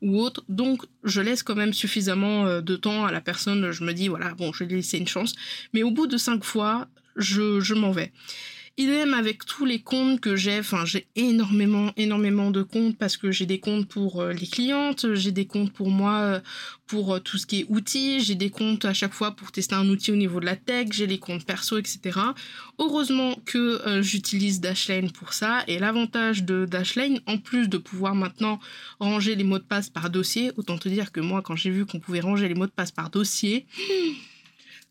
ou 0.00 0.20
autre. 0.20 0.44
Donc, 0.48 0.84
je 1.04 1.20
laisse 1.20 1.42
quand 1.42 1.56
même 1.56 1.72
suffisamment 1.72 2.46
euh, 2.46 2.60
de 2.60 2.76
temps 2.76 3.04
à 3.04 3.12
la 3.12 3.20
personne. 3.20 3.70
Je 3.70 3.84
me 3.84 3.92
dis, 3.92 4.08
voilà, 4.08 4.34
bon, 4.34 4.52
je 4.52 4.64
vais 4.64 4.74
laisser 4.74 4.98
une 4.98 5.08
chance. 5.08 5.34
Mais 5.72 5.82
au 5.82 5.90
bout 5.90 6.06
de 6.06 6.16
5 6.16 6.44
fois, 6.44 6.88
je, 7.16 7.60
je 7.60 7.74
m'en 7.74 7.90
vais. 7.90 8.12
Idem 8.82 9.14
avec 9.14 9.46
tous 9.46 9.64
les 9.64 9.78
comptes 9.78 10.18
que 10.18 10.34
j'ai, 10.34 10.58
enfin 10.58 10.84
j'ai 10.84 11.06
énormément, 11.14 11.92
énormément 11.96 12.50
de 12.50 12.62
comptes 12.62 12.98
parce 12.98 13.16
que 13.16 13.30
j'ai 13.30 13.46
des 13.46 13.60
comptes 13.60 13.86
pour 13.86 14.20
euh, 14.20 14.32
les 14.32 14.48
clientes, 14.48 15.14
j'ai 15.14 15.30
des 15.30 15.46
comptes 15.46 15.72
pour 15.72 15.88
moi 15.88 16.18
euh, 16.18 16.40
pour 16.88 17.14
euh, 17.14 17.20
tout 17.20 17.38
ce 17.38 17.46
qui 17.46 17.60
est 17.60 17.66
outils, 17.68 18.18
j'ai 18.18 18.34
des 18.34 18.50
comptes 18.50 18.84
à 18.84 18.92
chaque 18.92 19.12
fois 19.12 19.36
pour 19.36 19.52
tester 19.52 19.76
un 19.76 19.88
outil 19.88 20.10
au 20.10 20.16
niveau 20.16 20.40
de 20.40 20.46
la 20.46 20.56
tech, 20.56 20.88
j'ai 20.90 21.06
les 21.06 21.20
comptes 21.20 21.44
perso, 21.44 21.78
etc. 21.78 22.18
Heureusement 22.80 23.36
que 23.44 24.00
j'utilise 24.02 24.60
Dashlane 24.60 25.12
pour 25.12 25.32
ça 25.32 25.62
et 25.68 25.78
l'avantage 25.78 26.42
de 26.42 26.66
Dashlane, 26.66 27.20
en 27.26 27.38
plus 27.38 27.68
de 27.68 27.78
pouvoir 27.78 28.16
maintenant 28.16 28.58
ranger 28.98 29.36
les 29.36 29.44
mots 29.44 29.60
de 29.60 29.64
passe 29.64 29.90
par 29.90 30.10
dossier, 30.10 30.50
autant 30.56 30.76
te 30.76 30.88
dire 30.88 31.12
que 31.12 31.20
moi 31.20 31.40
quand 31.40 31.54
j'ai 31.54 31.70
vu 31.70 31.86
qu'on 31.86 32.00
pouvait 32.00 32.20
ranger 32.20 32.48
les 32.48 32.54
mots 32.54 32.66
de 32.66 32.72
passe 32.72 32.90
par 32.90 33.10
dossier, 33.10 33.64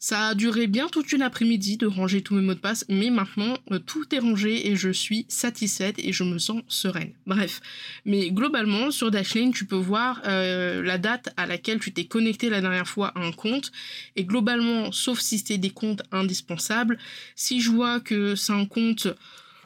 ça 0.01 0.29
a 0.29 0.33
duré 0.33 0.65
bien 0.65 0.87
toute 0.87 1.11
une 1.11 1.21
après-midi 1.21 1.77
de 1.77 1.85
ranger 1.85 2.23
tous 2.23 2.33
mes 2.33 2.41
mots 2.41 2.55
de 2.55 2.59
passe, 2.59 2.83
mais 2.89 3.11
maintenant 3.11 3.55
euh, 3.71 3.77
tout 3.77 4.03
est 4.15 4.19
rangé 4.19 4.67
et 4.67 4.75
je 4.75 4.89
suis 4.89 5.27
satisfaite 5.29 5.99
et 5.99 6.11
je 6.11 6.23
me 6.23 6.39
sens 6.39 6.63
sereine. 6.67 7.13
Bref, 7.27 7.61
mais 8.03 8.31
globalement 8.31 8.89
sur 8.89 9.11
Dashlane 9.11 9.53
tu 9.53 9.65
peux 9.65 9.75
voir 9.75 10.19
euh, 10.25 10.81
la 10.81 10.97
date 10.97 11.29
à 11.37 11.45
laquelle 11.45 11.79
tu 11.79 11.93
t'es 11.93 12.05
connecté 12.05 12.49
la 12.49 12.61
dernière 12.61 12.87
fois 12.87 13.09
à 13.13 13.19
un 13.19 13.31
compte 13.31 13.71
et 14.15 14.25
globalement, 14.25 14.91
sauf 14.91 15.19
si 15.19 15.37
c'est 15.37 15.59
des 15.59 15.69
comptes 15.69 16.01
indispensables, 16.11 16.97
si 17.35 17.61
je 17.61 17.69
vois 17.69 17.99
que 17.99 18.33
c'est 18.33 18.53
un 18.53 18.65
compte, 18.65 19.07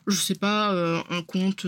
je 0.06 0.18
sais 0.18 0.36
pas, 0.36 0.74
euh, 0.74 1.00
un 1.12 1.22
compte 1.22 1.66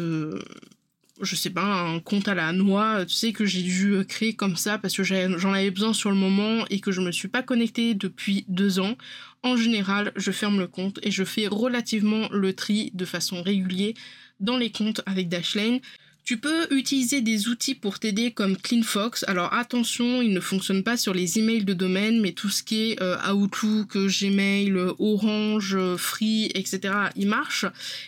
je 1.22 1.36
sais 1.36 1.50
pas, 1.50 1.64
un 1.64 2.00
compte 2.00 2.28
à 2.28 2.36
la 2.36 2.52
noix, 2.52 3.06
tu 3.06 3.14
sais, 3.14 3.34
que 3.34 3.46
j'ai 3.46 3.62
dû 3.62 3.94
euh, 3.94 4.04
créer 4.04 4.34
comme 4.34 4.56
ça 4.56 4.78
parce 4.78 4.96
que 4.96 5.04
j'en 5.04 5.54
avais 5.54 5.72
besoin 5.72 5.94
sur 5.94 6.10
le 6.10 6.16
moment 6.16 6.66
et 6.70 6.80
que 6.80 6.92
je 6.92 7.02
me 7.02 7.12
suis 7.12 7.28
pas 7.28 7.44
connectée 7.44 7.94
depuis 7.94 8.46
deux 8.48 8.80
ans. 8.80 8.96
En 9.44 9.56
général, 9.56 10.12
je 10.16 10.32
ferme 10.32 10.60
le 10.60 10.68
compte 10.68 11.00
et 11.04 11.12
je 11.12 11.24
fais 11.24 11.48
relativement 11.48 12.28
le 12.32 12.54
tri 12.54 12.92
de 12.94 13.06
façon 13.06 13.42
régulière 13.42 13.94
dans 14.40 14.58
les 14.58 14.72
comptes 14.72 15.02
avec 15.06 15.30
Dashlane. 15.30 15.80
Tu 16.28 16.36
peux 16.36 16.68
utiliser 16.72 17.22
des 17.22 17.48
outils 17.48 17.74
pour 17.74 18.00
t'aider 18.00 18.32
comme 18.32 18.58
CleanFox. 18.58 19.24
Alors 19.30 19.54
attention, 19.54 20.22
il 20.22 20.34
ne 20.34 20.42
fonctionne 20.42 20.84
pas 20.84 20.98
sur 20.98 21.14
les 21.14 21.40
emails 21.40 21.64
de 21.64 21.74
domaine, 21.74 22.20
mais 22.20 22.34
tout 22.34 22.50
ce 22.50 22.64
qui 22.64 22.92
est 22.92 23.02
euh, 23.02 23.16
Outlook, 23.32 23.96
Gmail, 23.96 24.74
Orange, 25.00 25.78
Free, 25.96 26.52
etc. 26.54 26.94
il 27.16 27.30
marche. 27.30 27.66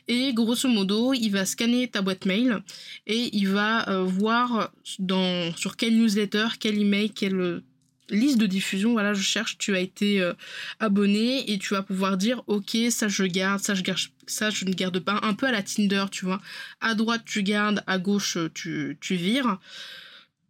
Et 0.09 0.33
grosso 0.33 0.67
modo, 0.67 1.13
il 1.13 1.29
va 1.29 1.45
scanner 1.45 1.87
ta 1.87 2.01
boîte 2.01 2.25
mail 2.25 2.61
et 3.07 3.29
il 3.37 3.47
va 3.47 3.87
euh, 3.87 4.03
voir 4.03 4.73
sur 4.83 5.77
quel 5.77 5.97
newsletter, 5.97 6.47
quel 6.59 6.77
email, 6.77 7.11
quel 7.11 7.61
liste 8.09 8.37
de 8.37 8.45
diffusion, 8.45 8.93
voilà, 8.93 9.13
je 9.13 9.21
cherche, 9.21 9.57
tu 9.57 9.75
as 9.75 9.79
été 9.79 10.21
euh, 10.21 10.33
abonné 10.79 11.51
et 11.51 11.57
tu 11.57 11.73
vas 11.73 11.83
pouvoir 11.83 12.17
dire, 12.17 12.43
ok, 12.47 12.77
ça 12.89 13.07
je 13.07 13.23
garde, 13.23 13.61
ça 13.61 13.73
je 13.73 13.81
garde, 13.81 13.99
ça 14.27 14.49
je 14.49 14.65
ne 14.65 14.73
garde 14.73 14.99
pas, 14.99 15.19
un 15.23 15.33
peu 15.33 15.47
à 15.47 15.51
la 15.51 15.63
Tinder, 15.63 16.05
tu 16.11 16.25
vois. 16.25 16.41
À 16.81 16.95
droite 16.95 17.23
tu 17.25 17.43
gardes, 17.43 17.83
à 17.87 17.97
gauche 17.97 18.37
tu, 18.53 18.97
tu 19.01 19.15
vires. 19.15 19.59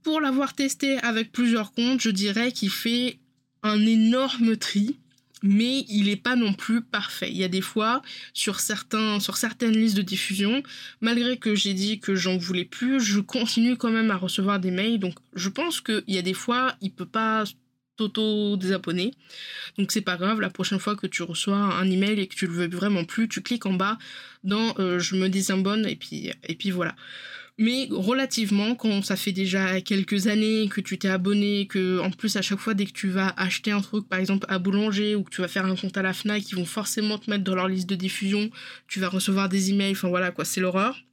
Pour 0.03 0.21
l'avoir 0.21 0.53
testé 0.53 0.97
avec 0.99 1.31
plusieurs 1.31 1.73
comptes, 1.73 2.01
je 2.01 2.09
dirais 2.09 2.51
qu'il 2.51 2.71
fait 2.71 3.19
un 3.63 3.85
énorme 3.85 4.55
tri 4.55 4.97
mais 5.41 5.85
il 5.89 6.05
n'est 6.05 6.15
pas 6.15 6.35
non 6.35 6.53
plus 6.53 6.81
parfait. 6.81 7.29
Il 7.29 7.37
y 7.37 7.43
a 7.43 7.47
des 7.47 7.61
fois, 7.61 8.01
sur, 8.33 8.59
certains, 8.59 9.19
sur 9.19 9.37
certaines 9.37 9.73
listes 9.73 9.97
de 9.97 10.01
diffusion, 10.01 10.63
malgré 11.01 11.37
que 11.37 11.55
j'ai 11.55 11.73
dit 11.73 11.99
que 11.99 12.15
j'en 12.15 12.37
voulais 12.37 12.65
plus, 12.65 12.99
je 12.99 13.19
continue 13.19 13.77
quand 13.77 13.91
même 13.91 14.11
à 14.11 14.17
recevoir 14.17 14.59
des 14.59 14.71
mails. 14.71 14.99
Donc 14.99 15.15
je 15.33 15.49
pense 15.49 15.81
qu'il 15.81 16.03
y 16.07 16.17
a 16.17 16.21
des 16.21 16.33
fois, 16.33 16.75
il 16.81 16.91
peut 16.91 17.05
pas 17.05 17.45
t'auto-désabonner. 17.99 19.13
Donc 19.77 19.91
c'est 19.91 20.01
pas 20.01 20.15
grave, 20.15 20.39
la 20.39 20.49
prochaine 20.49 20.79
fois 20.79 20.95
que 20.95 21.07
tu 21.07 21.21
reçois 21.23 21.57
un 21.57 21.89
email 21.89 22.19
et 22.19 22.27
que 22.27 22.35
tu 22.35 22.47
le 22.47 22.53
veux 22.53 22.69
vraiment 22.69 23.03
plus, 23.03 23.27
tu 23.27 23.41
cliques 23.41 23.65
en 23.65 23.73
bas 23.73 23.97
dans 24.43 24.73
euh, 24.79 24.99
je 24.99 25.15
me 25.15 25.27
désabonne 25.27 25.85
et 25.85 25.95
puis, 25.95 26.31
et 26.47 26.55
puis 26.55 26.71
voilà. 26.71 26.95
Mais 27.61 27.89
relativement, 27.91 28.73
quand 28.73 29.01
ça 29.03 29.17
fait 29.17 29.33
déjà 29.33 29.81
quelques 29.81 30.27
années 30.27 30.69
que 30.69 30.79
tu 30.79 30.97
t'es 30.97 31.09
abonné, 31.09 31.67
que 31.67 31.99
en 31.99 32.09
plus 32.09 32.37
à 32.37 32.41
chaque 32.41 32.59
fois 32.59 32.73
dès 32.73 32.85
que 32.85 32.93
tu 32.93 33.09
vas 33.09 33.33
acheter 33.35 33.71
un 33.71 33.81
truc, 33.81 34.07
par 34.07 34.17
exemple 34.17 34.45
à 34.47 34.59
boulanger 34.59 35.13
ou 35.13 35.23
que 35.23 35.29
tu 35.29 35.41
vas 35.41 35.49
faire 35.49 35.65
un 35.65 35.75
compte 35.75 35.97
à 35.97 36.01
la 36.01 36.13
Fnac, 36.13 36.49
ils 36.49 36.55
vont 36.55 36.63
forcément 36.63 37.17
te 37.17 37.29
mettre 37.29 37.43
dans 37.43 37.55
leur 37.55 37.67
liste 37.67 37.89
de 37.89 37.95
diffusion. 37.95 38.49
Tu 38.87 39.01
vas 39.01 39.09
recevoir 39.09 39.49
des 39.49 39.71
emails, 39.71 39.91
enfin 39.91 40.07
voilà 40.07 40.31
quoi, 40.31 40.45
c'est 40.45 40.61
l'horreur. 40.61 41.03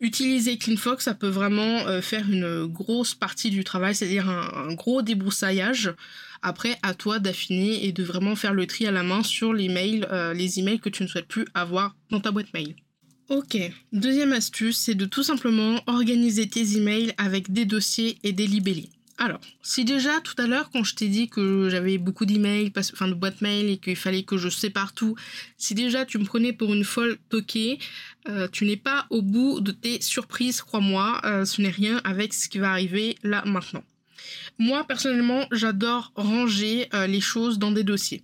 Utiliser 0.00 0.58
CleanFox, 0.58 1.04
ça 1.04 1.14
peut 1.14 1.28
vraiment 1.28 1.86
euh, 1.86 2.02
faire 2.02 2.28
une 2.28 2.66
grosse 2.66 3.14
partie 3.14 3.50
du 3.50 3.62
travail, 3.62 3.94
c'est-à-dire 3.94 4.28
un, 4.28 4.74
gros 4.74 5.02
débroussaillage. 5.02 5.94
Après, 6.42 6.76
à 6.82 6.92
toi 6.92 7.20
d'affiner 7.20 7.86
et 7.86 7.92
de 7.92 8.02
vraiment 8.02 8.34
faire 8.34 8.52
le 8.52 8.66
tri 8.66 8.84
à 8.88 8.90
la 8.90 9.04
main 9.04 9.22
sur 9.22 9.52
les 9.52 9.68
mails, 9.68 10.08
euh, 10.10 10.34
les 10.34 10.58
emails 10.58 10.80
que 10.80 10.88
tu 10.88 11.04
ne 11.04 11.08
souhaites 11.08 11.28
plus 11.28 11.46
avoir 11.54 11.94
dans 12.10 12.18
ta 12.18 12.32
boîte 12.32 12.52
mail. 12.52 12.74
Ok, 13.30 13.56
deuxième 13.90 14.34
astuce, 14.34 14.76
c'est 14.76 14.94
de 14.94 15.06
tout 15.06 15.22
simplement 15.22 15.80
organiser 15.86 16.46
tes 16.46 16.76
emails 16.76 17.14
avec 17.16 17.50
des 17.50 17.64
dossiers 17.64 18.18
et 18.22 18.32
des 18.32 18.46
libellés. 18.46 18.90
Alors, 19.16 19.40
si 19.62 19.86
déjà 19.86 20.20
tout 20.20 20.34
à 20.36 20.46
l'heure, 20.46 20.70
quand 20.70 20.84
je 20.84 20.94
t'ai 20.94 21.08
dit 21.08 21.30
que 21.30 21.70
j'avais 21.70 21.96
beaucoup 21.96 22.26
d'emails, 22.26 22.70
enfin 22.76 23.08
de 23.08 23.14
boîtes 23.14 23.40
mail 23.40 23.70
et 23.70 23.78
qu'il 23.78 23.96
fallait 23.96 24.24
que 24.24 24.36
je 24.36 24.50
sépare 24.50 24.92
tout, 24.92 25.16
si 25.56 25.74
déjà 25.74 26.04
tu 26.04 26.18
me 26.18 26.24
prenais 26.24 26.52
pour 26.52 26.74
une 26.74 26.84
folle 26.84 27.16
toquée, 27.30 27.78
euh, 28.28 28.46
tu 28.52 28.66
n'es 28.66 28.76
pas 28.76 29.06
au 29.08 29.22
bout 29.22 29.60
de 29.60 29.72
tes 29.72 30.02
surprises, 30.02 30.60
crois-moi, 30.60 31.22
euh, 31.24 31.46
ce 31.46 31.62
n'est 31.62 31.70
rien 31.70 32.02
avec 32.04 32.34
ce 32.34 32.50
qui 32.50 32.58
va 32.58 32.72
arriver 32.72 33.16
là 33.22 33.42
maintenant. 33.46 33.84
Moi, 34.58 34.84
personnellement, 34.86 35.46
j'adore 35.50 36.12
ranger 36.14 36.88
euh, 36.92 37.06
les 37.06 37.22
choses 37.22 37.58
dans 37.58 37.72
des 37.72 37.84
dossiers 37.84 38.22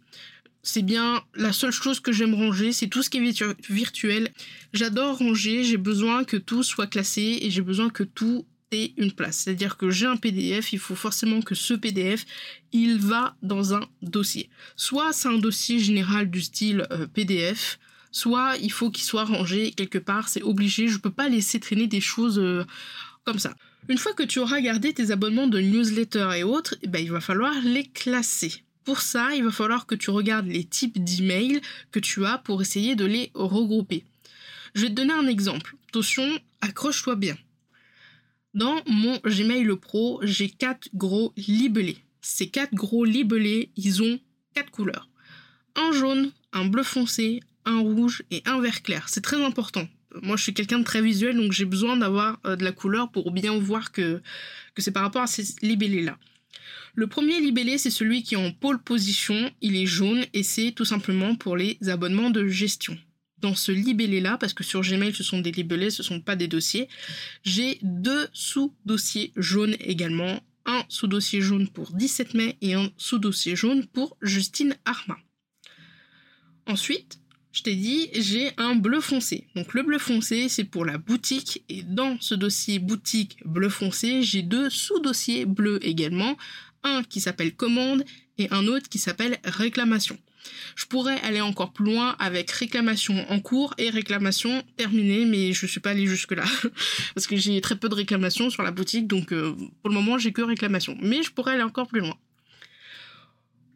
c'est 0.63 0.83
bien 0.83 1.23
la 1.35 1.53
seule 1.53 1.73
chose 1.73 2.01
que 2.01 2.13
j'aime 2.13 2.35
ranger, 2.35 2.73
c'est 2.73 2.89
tout 2.89 3.03
ce 3.03 3.11
qui 3.11 3.19
est 3.19 3.45
virtuel. 3.69 4.31
J'adore 4.73 5.19
ranger, 5.19 5.65
j'ai 5.65 5.77
besoin 5.77 6.25
que 6.25 6.37
tout 6.37 6.63
soit 6.63 6.87
classé 6.87 7.39
et 7.43 7.51
j'ai 7.51 7.63
besoin 7.63 7.91
que 7.91 8.03
tout 8.03 8.47
ait 8.73 8.93
une 8.97 9.13
place. 9.13 9.39
C'est-à-dire 9.39 9.77
que 9.77 9.91
j'ai 9.91 10.07
un 10.07 10.17
PDF, 10.17 10.73
il 10.73 10.79
faut 10.79 10.95
forcément 10.95 11.41
que 11.41 11.55
ce 11.55 11.75
PDF, 11.75 12.25
il 12.73 12.99
va 12.99 13.37
dans 13.43 13.75
un 13.75 13.89
dossier. 14.03 14.49
Soit 14.77 15.13
c'est 15.13 15.29
un 15.29 15.39
dossier 15.39 15.79
général 15.79 16.31
du 16.31 16.41
style 16.41 16.87
euh, 16.93 17.07
PDF, 17.07 17.79
soit 18.13 18.57
il 18.61 18.71
faut 18.71 18.91
qu'il 18.91 19.05
soit 19.05 19.25
rangé 19.25 19.73
quelque 19.73 19.99
part, 19.99 20.29
c'est 20.29 20.43
obligé, 20.43 20.89
je 20.89 20.99
peux 20.99 21.11
pas 21.11 21.29
laisser 21.29 21.59
traîner 21.59 21.87
des 21.87 22.01
choses 22.01 22.39
euh, 22.39 22.65
comme 23.25 23.39
ça. 23.39 23.55
Une 23.89 23.99
fois 23.99 24.13
que 24.13 24.23
tu 24.23 24.39
auras 24.39 24.61
gardé 24.61 24.93
tes 24.93 25.11
abonnements 25.11 25.49
de 25.49 25.59
newsletter 25.59 26.31
et 26.37 26.45
autres, 26.45 26.77
eh 26.83 26.87
ben, 26.87 27.03
il 27.03 27.11
va 27.11 27.21
falloir 27.21 27.55
les 27.65 27.85
classer. 27.85 28.63
Pour 28.85 29.01
ça, 29.01 29.35
il 29.35 29.45
va 29.45 29.51
falloir 29.51 29.87
que 29.87 29.95
tu 29.95 30.11
regardes 30.11 30.47
les 30.47 30.65
types 30.65 31.03
d'emails 31.03 31.61
que 31.93 32.01
tu 32.01 32.25
as 32.25 32.39
pour 32.39 32.63
essayer 32.63 32.97
de 32.97 33.05
les 33.05 33.31
regrouper. 33.35 34.05
Je 34.75 34.83
vais 34.83 34.89
te 34.89 34.95
donner 34.95 35.13
un 35.13 35.27
exemple. 35.27 35.77
Attention, 35.89 36.29
accroche-toi 36.61 37.17
bien. 37.17 37.37
Dans 38.55 38.83
mon 38.87 39.19
Gmail 39.19 39.69
Pro, 39.77 40.21
j'ai 40.23 40.49
quatre 40.51 40.89
gros 40.95 41.33
libellés. 41.37 41.99
Ces 42.21 42.49
quatre 42.49 42.75
gros 42.75 43.05
libellés, 43.05 43.71
ils 43.77 44.03
ont 44.03 44.19
quatre 44.55 44.71
couleurs. 44.71 45.09
Un 45.77 45.93
jaune, 45.93 46.33
un 46.53 46.65
bleu 46.65 46.83
foncé, 46.83 47.41
un 47.65 47.79
rouge 47.79 48.25
et 48.31 48.43
un 48.47 48.61
vert 48.61 48.83
clair. 48.83 49.09
C'est 49.09 49.21
très 49.21 49.43
important. 49.43 49.89
Moi, 50.23 50.37
je 50.37 50.43
suis 50.43 50.55
quelqu'un 50.55 50.81
de 50.81 50.85
très 50.85 51.03
visuel, 51.03 51.37
donc 51.37 51.53
j'ai 51.53 51.65
besoin 51.65 51.97
d'avoir 51.97 52.41
euh, 52.45 52.57
de 52.57 52.65
la 52.65 52.73
couleur 52.73 53.13
pour 53.13 53.31
bien 53.31 53.57
voir 53.57 53.93
que, 53.93 54.21
que 54.75 54.83
c'est 54.83 54.91
par 54.91 55.05
rapport 55.05 55.23
à 55.23 55.29
ces 55.29 55.45
libellés-là. 55.63 56.19
Le 56.95 57.07
premier 57.07 57.41
libellé, 57.41 57.79
c'est 57.79 57.91
celui 57.91 58.23
qui 58.23 58.35
est 58.35 58.39
en 58.39 58.53
pole 58.53 58.83
position, 58.83 59.51
il 59.61 59.77
est 59.77 59.87
jaune 59.87 60.25
et 60.33 60.43
c'est 60.43 60.73
tout 60.73 60.85
simplement 60.85 61.35
pour 61.37 61.57
les 61.57 61.79
abonnements 61.89 62.31
de 62.31 62.49
gestion. 62.49 62.99
Dans 63.39 63.55
ce 63.55 63.73
libellé-là, 63.73 64.37
parce 64.39 64.53
que 64.53 64.65
sur 64.65 64.83
Gmail 64.83 65.15
ce 65.15 65.23
sont 65.23 65.39
des 65.39 65.53
libellés, 65.53 65.91
ce 65.91 66.03
ne 66.03 66.07
sont 66.07 66.21
pas 66.21 66.37
des 66.37 66.49
dossiers, 66.49 66.89
j'ai 67.43 67.79
deux 67.83 68.29
sous-dossiers 68.33 69.33
jaunes 69.37 69.77
également. 69.81 70.41
Un 70.67 70.85
sous-dossier 70.89 71.41
jaune 71.41 71.69
pour 71.69 71.91
17 71.93 72.35
mai 72.35 72.59
et 72.61 72.75
un 72.75 72.91
sous-dossier 72.99 73.57
jaune 73.57 73.87
pour 73.87 74.17
Justine 74.21 74.77
Arma. 74.85 75.17
Ensuite, 76.67 77.21
je 77.53 77.63
t'ai 77.63 77.75
dit, 77.75 78.11
j'ai 78.15 78.53
un 78.59 78.77
bleu 78.77 79.01
foncé. 79.01 79.49
Donc 79.57 79.75
le 79.75 79.83
bleu 79.83 79.99
foncé, 79.99 80.49
c'est 80.49 80.65
pour 80.65 80.85
la 80.85 80.99
boutique. 80.99 81.65
Et 81.69 81.83
dans 81.83 82.17
ce 82.21 82.35
dossier 82.37 82.79
boutique 82.79 83.39
bleu 83.45 83.69
foncé, 83.69 84.23
j'ai 84.23 84.43
deux 84.43 84.71
sous-dossiers 84.71 85.47
bleus 85.47 85.81
également. 85.83 86.37
Un 86.83 87.03
qui 87.03 87.21
s'appelle 87.21 87.55
commande 87.55 88.05
et 88.39 88.49
un 88.51 88.67
autre 88.67 88.89
qui 88.89 88.99
s'appelle 88.99 89.39
réclamation. 89.45 90.19
Je 90.77 90.87
pourrais 90.87 91.21
aller 91.21 91.41
encore 91.41 91.73
plus 91.73 91.85
loin 91.85 92.17
avec 92.19 92.51
réclamation 92.51 93.15
en 93.31 93.41
cours 93.41 93.75
et 93.79 93.91
réclamation 93.91 94.63
terminée, 94.77 95.25
mais 95.25 95.53
je 95.53 95.67
suis 95.67 95.81
pas 95.81 95.91
allée 95.91 96.07
jusque 96.07 96.33
là 96.33 96.45
parce 97.15 97.27
que 97.27 97.37
j'ai 97.37 97.61
très 97.61 97.77
peu 97.77 97.89
de 97.89 97.95
réclamations 97.95 98.51
sur 98.51 98.63
la 98.63 98.71
boutique, 98.71 99.07
donc 99.07 99.33
euh, 99.33 99.55
pour 99.83 99.91
le 99.91 99.95
moment 99.95 100.19
j'ai 100.19 100.33
que 100.33 100.43
réclamation. 100.43 100.97
Mais 101.01 101.23
je 101.23 101.31
pourrais 101.31 101.55
aller 101.55 101.63
encore 101.63 101.89
plus 101.89 102.01
loin. 102.01 102.17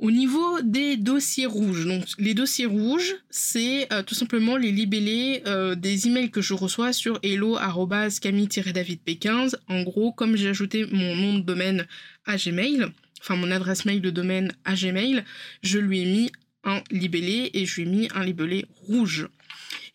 Au 0.05 0.11
niveau 0.11 0.61
des 0.61 0.99
dossiers 0.99 1.47
rouges, 1.47 1.87
donc 1.87 2.05
les 2.19 2.35
dossiers 2.35 2.67
rouges, 2.67 3.15
c'est 3.31 3.91
euh, 3.91 4.03
tout 4.03 4.15
simplement 4.15 4.59
les 4.59 4.71
libellés 4.71 5.43
euh, 5.47 5.75
des 5.75 6.07
emails 6.07 6.31
que 6.31 6.43
je 6.43 6.53
reçois 6.53 6.93
sur 6.93 7.19
hello-camille-davidp15. 7.23 9.55
En 9.67 9.83
gros, 9.83 10.13
comme 10.13 10.37
j'ai 10.37 10.51
ajouté 10.51 10.85
mon 10.93 11.17
nom 11.17 11.39
de 11.39 11.43
domaine 11.43 11.87
à 12.27 12.37
Gmail, 12.37 12.85
enfin 13.19 13.37
mon 13.37 13.51
adresse 13.51 13.87
mail 13.87 14.03
de 14.03 14.11
domaine 14.11 14.53
à 14.67 14.75
Gmail, 14.75 15.25
je 15.63 15.79
lui 15.79 16.03
ai 16.03 16.05
mis 16.05 16.31
un 16.65 16.83
libellé 16.91 17.51
et 17.55 17.65
je 17.65 17.81
lui 17.81 17.89
ai 17.89 17.91
mis 17.91 18.09
un 18.15 18.27
libellé 18.27 18.67
rouge. 18.87 19.31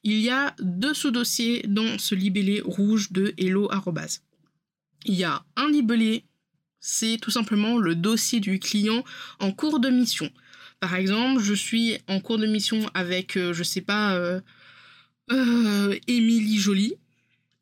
Il 0.03 0.17
y 0.17 0.31
a 0.31 0.55
deux 0.59 0.95
sous-dossiers 0.95 1.65
dans 1.67 1.99
ce 1.99 2.15
libellé 2.15 2.63
rouge 2.65 3.11
de 3.11 3.35
hello 3.37 3.69
Il 5.05 5.13
y 5.13 5.23
a 5.23 5.43
un 5.55 5.69
libellé 5.69 6.23
c'est 6.79 7.17
tout 7.21 7.31
simplement 7.31 7.77
le 7.77 7.95
dossier 7.95 8.39
du 8.39 8.59
client 8.59 9.03
en 9.39 9.51
cours 9.51 9.79
de 9.79 9.89
mission. 9.89 10.29
Par 10.79 10.95
exemple, 10.95 11.41
je 11.41 11.53
suis 11.53 11.97
en 12.07 12.21
cours 12.21 12.37
de 12.37 12.47
mission 12.47 12.89
avec, 12.93 13.33
je 13.33 13.39
euh, 13.39 13.53
je 13.53 13.63
sais 13.63 13.81
pas, 13.81 14.15
euh, 14.15 14.39
euh, 15.31 15.97
Émilie 16.07 16.57
Jolie. 16.57 16.93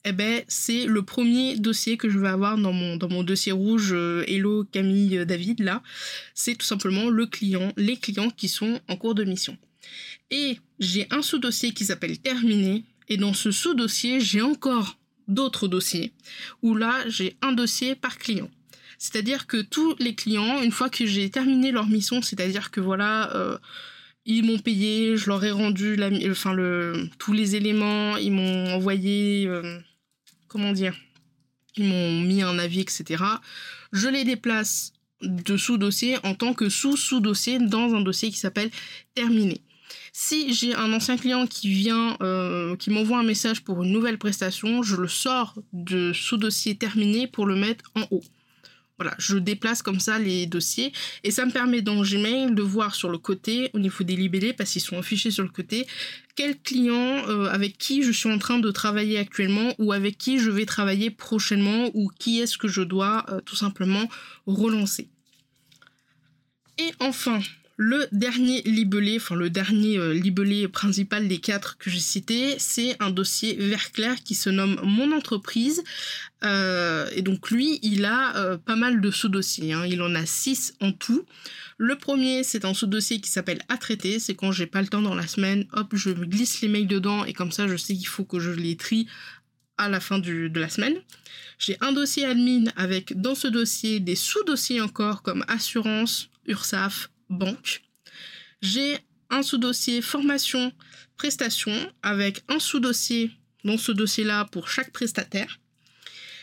Eh 0.05 0.13
ben, 0.13 0.43
c'est 0.47 0.85
le 0.85 1.01
premier 1.01 1.57
dossier 1.57 1.97
que 1.97 2.09
je 2.09 2.17
vais 2.17 2.29
avoir 2.29 2.57
dans 2.57 2.71
mon, 2.71 2.95
dans 2.95 3.09
mon 3.09 3.23
dossier 3.23 3.51
rouge 3.51 3.91
Hello 3.91 4.63
Camille 4.63 5.25
David 5.25 5.59
là. 5.59 5.83
C'est 6.33 6.55
tout 6.55 6.65
simplement 6.65 7.09
le 7.09 7.25
client, 7.25 7.73
les 7.75 7.97
clients 7.97 8.29
qui 8.29 8.47
sont 8.47 8.79
en 8.87 8.95
cours 8.95 9.15
de 9.15 9.25
mission. 9.25 9.57
Et 10.31 10.59
j'ai 10.79 11.07
un 11.11 11.21
sous-dossier 11.21 11.73
qui 11.73 11.83
s'appelle 11.83 12.19
Terminé. 12.19 12.85
Et 13.09 13.17
dans 13.17 13.33
ce 13.33 13.51
sous-dossier, 13.51 14.21
j'ai 14.21 14.41
encore 14.41 14.97
d'autres 15.27 15.67
dossiers 15.67 16.13
où 16.61 16.75
là, 16.75 17.03
j'ai 17.07 17.35
un 17.41 17.51
dossier 17.51 17.95
par 17.95 18.17
client. 18.17 18.49
C'est-à-dire 18.97 19.47
que 19.47 19.61
tous 19.61 19.95
les 19.99 20.15
clients, 20.15 20.61
une 20.61 20.71
fois 20.71 20.89
que 20.89 21.05
j'ai 21.05 21.29
terminé 21.29 21.71
leur 21.71 21.87
mission, 21.87 22.21
c'est-à-dire 22.21 22.71
que 22.71 22.81
voilà, 22.81 23.33
euh, 23.35 23.57
ils 24.25 24.43
m'ont 24.43 24.59
payé, 24.59 25.17
je 25.17 25.27
leur 25.27 25.43
ai 25.43 25.51
rendu 25.51 25.97
enfin 26.29 26.53
le, 26.53 27.09
tous 27.19 27.33
les 27.33 27.55
éléments, 27.55 28.17
ils 28.17 28.31
m'ont 28.31 28.73
envoyé, 28.73 29.45
euh, 29.47 29.79
comment 30.47 30.71
dire, 30.71 30.95
ils 31.77 31.85
m'ont 31.85 32.21
mis 32.21 32.41
un 32.41 32.57
avis, 32.59 32.81
etc. 32.81 33.23
Je 33.93 34.07
les 34.07 34.23
déplace 34.23 34.93
de 35.21 35.57
sous-dossier 35.57 36.17
en 36.23 36.35
tant 36.35 36.53
que 36.53 36.69
sous-sous-dossier 36.69 37.59
dans 37.59 37.95
un 37.95 38.01
dossier 38.01 38.29
qui 38.29 38.37
s'appelle 38.37 38.71
terminé. 39.15 39.61
Si 40.11 40.53
j'ai 40.53 40.73
un 40.73 40.91
ancien 40.93 41.17
client 41.17 41.47
qui 41.47 41.69
vient, 41.69 42.17
euh, 42.21 42.75
qui 42.75 42.89
m'envoie 42.89 43.19
un 43.19 43.23
message 43.23 43.63
pour 43.63 43.83
une 43.83 43.91
nouvelle 43.91 44.17
prestation, 44.17 44.83
je 44.83 44.95
le 44.95 45.07
sors 45.07 45.55
de 45.73 46.11
sous-dossier 46.13 46.75
terminé 46.75 47.27
pour 47.27 47.45
le 47.45 47.55
mettre 47.55 47.91
en 47.95 48.03
haut. 48.11 48.23
Voilà, 48.97 49.13
je 49.19 49.37
déplace 49.37 49.83
comme 49.83 49.99
ça 49.99 50.17
les 50.17 50.47
dossiers 50.47 50.91
et 51.23 51.29
ça 51.29 51.45
me 51.45 51.51
permet 51.51 51.83
dans 51.83 52.01
Gmail 52.01 52.55
de 52.55 52.61
voir 52.63 52.95
sur 52.95 53.09
le 53.09 53.19
côté, 53.19 53.69
au 53.73 53.79
niveau 53.79 54.03
des 54.03 54.15
libellés, 54.15 54.53
parce 54.53 54.71
qu'ils 54.71 54.81
sont 54.81 54.97
affichés 54.97 55.29
sur 55.29 55.43
le 55.43 55.49
côté, 55.49 55.85
quel 56.35 56.59
client 56.59 57.27
euh, 57.27 57.45
avec 57.45 57.77
qui 57.77 58.01
je 58.01 58.11
suis 58.11 58.31
en 58.31 58.39
train 58.39 58.57
de 58.57 58.71
travailler 58.71 59.19
actuellement 59.19 59.73
ou 59.77 59.91
avec 59.91 60.17
qui 60.17 60.39
je 60.39 60.49
vais 60.49 60.65
travailler 60.65 61.11
prochainement 61.11 61.91
ou 61.93 62.09
qui 62.17 62.39
est-ce 62.39 62.57
que 62.57 62.67
je 62.67 62.81
dois 62.81 63.25
euh, 63.29 63.39
tout 63.41 63.55
simplement 63.55 64.09
relancer. 64.47 65.09
Et 66.79 66.91
enfin, 66.99 67.39
le 67.79 68.07
dernier 68.11 68.63
libellé, 68.63 69.17
enfin 69.17 69.35
le 69.35 69.51
dernier 69.51 69.99
euh, 69.99 70.11
libellé 70.11 70.67
principal 70.67 71.27
des 71.27 71.37
quatre 71.37 71.77
que 71.77 71.91
j'ai 71.91 71.99
cités, 71.99 72.55
c'est 72.57 72.97
un 72.99 73.11
dossier 73.11 73.55
vert 73.55 73.91
clair 73.91 74.23
qui 74.23 74.33
se 74.33 74.49
nomme 74.49 74.79
Mon 74.83 75.11
entreprise. 75.11 75.83
Euh, 76.43 77.07
et 77.15 77.21
donc 77.21 77.51
lui, 77.51 77.79
il 77.83 78.03
a 78.05 78.35
euh, 78.35 78.57
pas 78.57 78.75
mal 78.75 78.99
de 78.99 79.11
sous-dossiers. 79.11 79.73
Hein. 79.73 79.85
Il 79.85 80.01
en 80.01 80.15
a 80.15 80.25
six 80.25 80.73
en 80.81 80.91
tout. 80.91 81.23
Le 81.77 81.95
premier, 81.95 82.43
c'est 82.43 82.65
un 82.65 82.73
sous-dossier 82.73 83.21
qui 83.21 83.29
s'appelle 83.29 83.61
à 83.69 83.77
traiter. 83.77 84.17
C'est 84.17 84.33
quand 84.33 84.51
j'ai 84.51 84.65
pas 84.65 84.81
le 84.81 84.87
temps 84.87 85.03
dans 85.03 85.15
la 85.15 85.27
semaine, 85.27 85.67
hop, 85.73 85.91
je 85.93 86.09
glisse 86.09 86.61
les 86.61 86.69
mails 86.69 86.87
dedans 86.87 87.25
et 87.25 87.33
comme 87.33 87.51
ça, 87.51 87.67
je 87.67 87.77
sais 87.77 87.93
qu'il 87.93 88.07
faut 88.07 88.25
que 88.25 88.39
je 88.39 88.49
les 88.49 88.75
trie 88.75 89.07
à 89.77 89.87
la 89.87 89.99
fin 89.99 90.17
de 90.17 90.59
la 90.59 90.69
semaine. 90.69 90.95
J'ai 91.59 91.77
un 91.81 91.91
dossier 91.91 92.25
admin 92.25 92.71
avec 92.75 93.21
dans 93.21 93.35
ce 93.35 93.47
dossier 93.47 93.99
des 93.99 94.15
sous-dossiers 94.15 94.81
encore 94.81 95.21
comme 95.21 95.45
assurance, 95.47 96.29
URSAF, 96.47 97.11
banque. 97.29 97.81
J'ai 98.61 98.97
un 99.29 99.43
sous-dossier 99.43 100.01
formation, 100.01 100.71
prestation 101.17 101.73
avec 102.01 102.43
un 102.47 102.59
sous-dossier 102.59 103.31
dans 103.63 103.77
ce 103.77 103.91
dossier-là 103.91 104.45
pour 104.45 104.69
chaque 104.69 104.91
prestataire. 104.91 105.59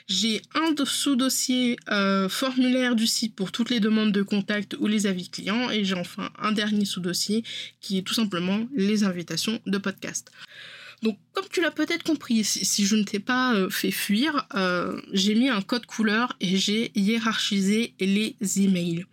J'ai 0.06 0.42
un 0.54 0.74
sous-dossier 0.84 1.78
euh, 1.90 2.28
formulaire 2.28 2.94
du 2.94 3.06
site 3.06 3.34
pour 3.34 3.52
toutes 3.52 3.70
les 3.70 3.80
demandes 3.80 4.12
de 4.12 4.22
contact 4.22 4.76
ou 4.78 4.86
les 4.86 5.06
avis 5.06 5.30
clients. 5.30 5.70
Et 5.70 5.84
j'ai 5.84 5.94
enfin 5.94 6.30
un 6.38 6.52
dernier 6.52 6.84
sous-dossier 6.84 7.42
qui 7.80 7.96
est 7.98 8.02
tout 8.02 8.12
simplement 8.12 8.66
les 8.74 9.04
invitations 9.04 9.60
de 9.64 9.78
podcast. 9.78 10.30
Donc, 11.02 11.18
comme 11.32 11.46
tu 11.50 11.60
l'as 11.62 11.70
peut-être 11.70 12.02
compris, 12.02 12.44
si, 12.44 12.86
je 12.86 12.96
ne 12.96 13.02
t'ai 13.02 13.18
pas 13.18 13.54
euh, 13.54 13.70
fait 13.70 13.90
fuir, 13.90 14.46
euh, 14.54 15.00
j'ai 15.12 15.34
mis 15.34 15.48
un 15.48 15.62
code 15.62 15.86
couleur 15.86 16.36
et 16.40 16.56
j'ai 16.56 16.92
hiérarchisé 16.98 17.94
les 17.98 18.36
emails 18.56 19.04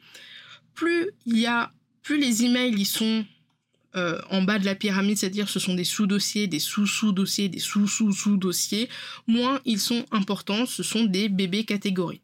plus 0.73 1.09
il 1.25 1.39
y 1.39 1.45
a, 1.45 1.71
plus 2.03 2.19
les 2.19 2.43
emails 2.43 2.73
ils 2.77 2.85
sont 2.85 3.25
euh, 3.95 4.21
en 4.29 4.41
bas 4.41 4.57
de 4.57 4.63
la 4.63 4.73
pyramide, 4.73 5.17
c'est-à-dire 5.17 5.49
ce 5.49 5.59
sont 5.59 5.73
des 5.73 5.83
sous-dossiers, 5.83 6.47
des 6.47 6.59
sous-sous-dossiers, 6.59 7.49
des 7.49 7.59
sous-sous-sous-dossiers, 7.59 8.87
moins 9.27 9.59
ils 9.65 9.79
sont 9.81 10.05
importants, 10.11 10.65
ce 10.65 10.81
sont 10.81 11.03
des 11.03 11.27
bébés 11.27 11.65
catégories. 11.65 12.21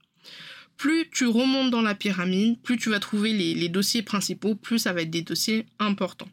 Plus 0.77 1.09
tu 1.11 1.25
remontes 1.25 1.71
dans 1.71 1.81
la 1.81 1.93
pyramide, 1.93 2.57
plus 2.61 2.77
tu 2.77 2.89
vas 2.89 2.99
trouver 2.99 3.33
les, 3.33 3.67
dossiers 3.67 4.01
principaux, 4.01 4.55
plus 4.55 4.79
ça 4.79 4.93
va 4.93 5.01
être 5.01 5.09
des 5.09 5.23
dossiers 5.23 5.65
importants. 5.79 6.29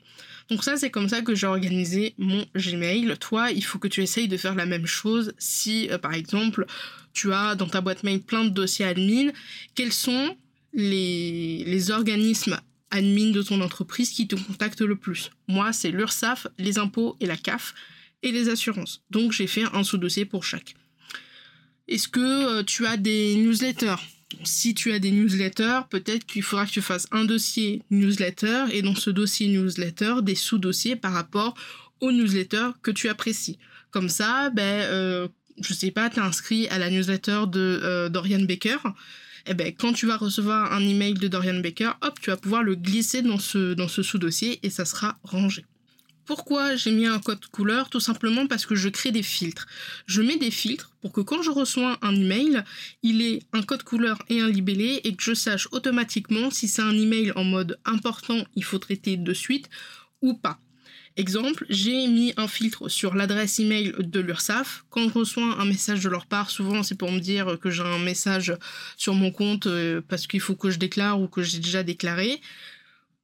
Donc 0.51 0.63
ça, 0.63 0.77
c'est 0.77 0.91
comme 0.91 1.09
ça 1.09 1.23
que 1.23 1.35
j'ai 1.35 1.47
organisé 1.47 2.15
mon 2.19 2.45
Gmail. 2.55 3.17
Toi, 3.19 3.51
il 3.51 3.65
faut 3.65 3.79
que 3.79 3.89
tu 3.89 4.03
essayes 4.03 4.29
de 4.29 4.37
faire 4.37 4.55
la 4.55 4.67
même 4.67 4.87
chose 4.87 5.33
si, 5.39 5.89
euh, 5.91 5.99
par 5.99 6.13
exemple, 6.13 6.67
tu 7.15 7.33
as 7.33 7.55
dans 7.55 7.67
ta 7.67 7.81
boîte 7.81 8.03
mail 8.03 8.21
plein 8.21 8.45
de 8.45 8.51
dossiers 8.51 8.85
admin. 8.85 9.31
Quels 9.75 9.95
sont 9.95 10.37
les, 10.75 11.91
organismes 11.91 12.61
admin 12.91 13.31
de 13.31 13.43
ton 13.43 13.61
entreprise 13.61 14.11
qui 14.11 14.29
te 14.29 14.37
contactent 14.37 14.83
le 14.83 14.97
plus. 14.97 15.31
Moi, 15.49 15.73
c'est 15.73 15.91
l'URSSAF, 15.91 16.47
les 16.59 16.79
impôts 16.79 17.17
et 17.21 17.27
la 17.27 17.37
CAF 17.37 17.75
et 18.23 18.33
les 18.33 18.49
assurances. 18.49 19.03
Donc, 19.11 19.33
j'ai 19.33 19.47
fait 19.47 19.65
un 19.73 19.83
sous-dossier 19.83 20.25
pour 20.25 20.45
chaque. 20.45 20.75
Est-ce 21.89 22.09
que 22.09 22.21
euh, 22.21 22.63
tu 22.63 22.87
as 22.87 22.97
des 22.97 23.35
newsletters? 23.37 23.97
Si 24.43 24.75
tu 24.75 24.93
as 24.93 24.99
des 24.99 25.11
newsletters, 25.11 25.83
peut-être 25.91 26.25
qu'il 26.25 26.43
faudra 26.43 26.67
que 26.67 26.71
tu 26.71 26.81
fasses 26.81 27.07
un 27.13 27.25
dossier 27.25 27.83
newsletter 27.91 28.65
et 28.73 28.83
dans 28.83 28.95
ce 28.95 29.11
dossier 29.11 29.49
newsletter, 29.49 30.17
des 30.23 30.35
sous-dossiers 30.35 30.97
par 30.97 31.13
rapport 31.13 31.55
aux 32.01 32.11
newsletters 32.11 32.71
que 32.83 32.91
tu 32.91 33.09
apprécies. 33.09 33.59
Comme 33.91 34.09
ça, 34.09 34.51
ben, 34.51 34.63
euh, 34.63 35.29
je 35.61 35.73
sais 35.73 35.91
pas, 35.91 36.11
tu 36.11 36.21
as 36.21 36.25
inscrit 36.25 36.67
à 36.69 36.79
la 36.79 36.91
newsletter 36.91 37.45
de 37.47 37.81
euh, 37.83 38.09
Dorian 38.09 38.41
Baker 38.41 38.79
eh 39.47 39.55
ben, 39.55 39.73
quand 39.79 39.93
tu 39.93 40.07
vas 40.07 40.17
recevoir 40.17 40.73
un 40.73 40.81
email 40.81 41.15
de 41.15 41.29
Dorian 41.29 41.61
Baker, 41.61 41.93
hop, 42.03 42.21
tu 42.21 42.31
vas 42.31 42.37
pouvoir 42.37 42.63
le 42.63 42.75
glisser 42.75 43.23
dans 43.23 43.39
ce, 43.39 43.75
dans 43.75 43.89
ce 43.89 44.03
sous-dossier 44.03 44.61
et 44.63 44.71
ça 44.71 44.85
sera 44.85 45.19
rangé. 45.23 45.65
Pourquoi 46.25 46.75
j'ai 46.75 46.91
mis 46.91 47.07
un 47.07 47.19
code 47.19 47.45
couleur? 47.47 47.91
Tout 47.91 48.01
simplement 48.01 48.47
parce 48.47 48.65
que 48.65 48.75
je 48.75 48.89
crée 48.89 49.13
des 49.13 49.23
filtres. 49.23 49.67
Je 50.07 50.23
mets 50.23 50.39
des 50.39 50.51
filtres 50.51 50.91
pour 51.03 51.13
que 51.13 51.21
quand 51.21 51.43
je 51.43 51.51
reçois 51.51 51.99
un 52.01 52.15
email, 52.15 52.65
il 53.03 53.21
ait 53.21 53.43
un 53.53 53.63
code 53.63 53.83
couleur 53.83 54.23
et 54.31 54.41
un 54.41 54.49
libellé 54.49 55.03
et 55.05 55.15
que 55.15 55.23
je 55.23 55.35
sache 55.35 55.69
automatiquement 55.73 56.51
si 56.51 56.67
c'est 56.67 56.81
un 56.81 56.97
email 56.97 57.33
en 57.37 57.45
mode 57.45 57.79
important, 57.85 58.43
il 58.55 58.65
faut 58.65 58.79
traiter 58.79 59.19
de 59.19 59.35
suite 59.35 59.69
ou 60.23 60.33
pas. 60.33 60.59
Exemple, 61.17 61.65
j'ai 61.69 62.09
mis 62.09 62.35
un 62.37 62.49
filtre 62.49 62.89
sur 62.89 63.15
l'adresse 63.15 63.61
email 63.61 63.95
de 63.99 64.19
l'URSSAF. 64.19 64.85
Quand 64.91 65.09
je 65.09 65.15
reçois 65.15 65.61
un 65.61 65.65
message 65.65 66.03
de 66.03 66.09
leur 66.09 66.27
part, 66.27 66.51
souvent 66.51 66.83
c'est 66.83 66.97
pour 66.97 67.13
me 67.13 67.21
dire 67.21 67.57
que 67.61 67.71
j'ai 67.71 67.83
un 67.83 68.01
message 68.01 68.53
sur 68.97 69.15
mon 69.15 69.31
compte 69.31 69.69
euh, 69.69 70.01
parce 70.09 70.27
qu'il 70.27 70.41
faut 70.41 70.57
que 70.57 70.71
je 70.71 70.79
déclare 70.79 71.21
ou 71.21 71.29
que 71.29 71.43
j'ai 71.43 71.61
déjà 71.61 71.85
déclaré. 71.85 72.41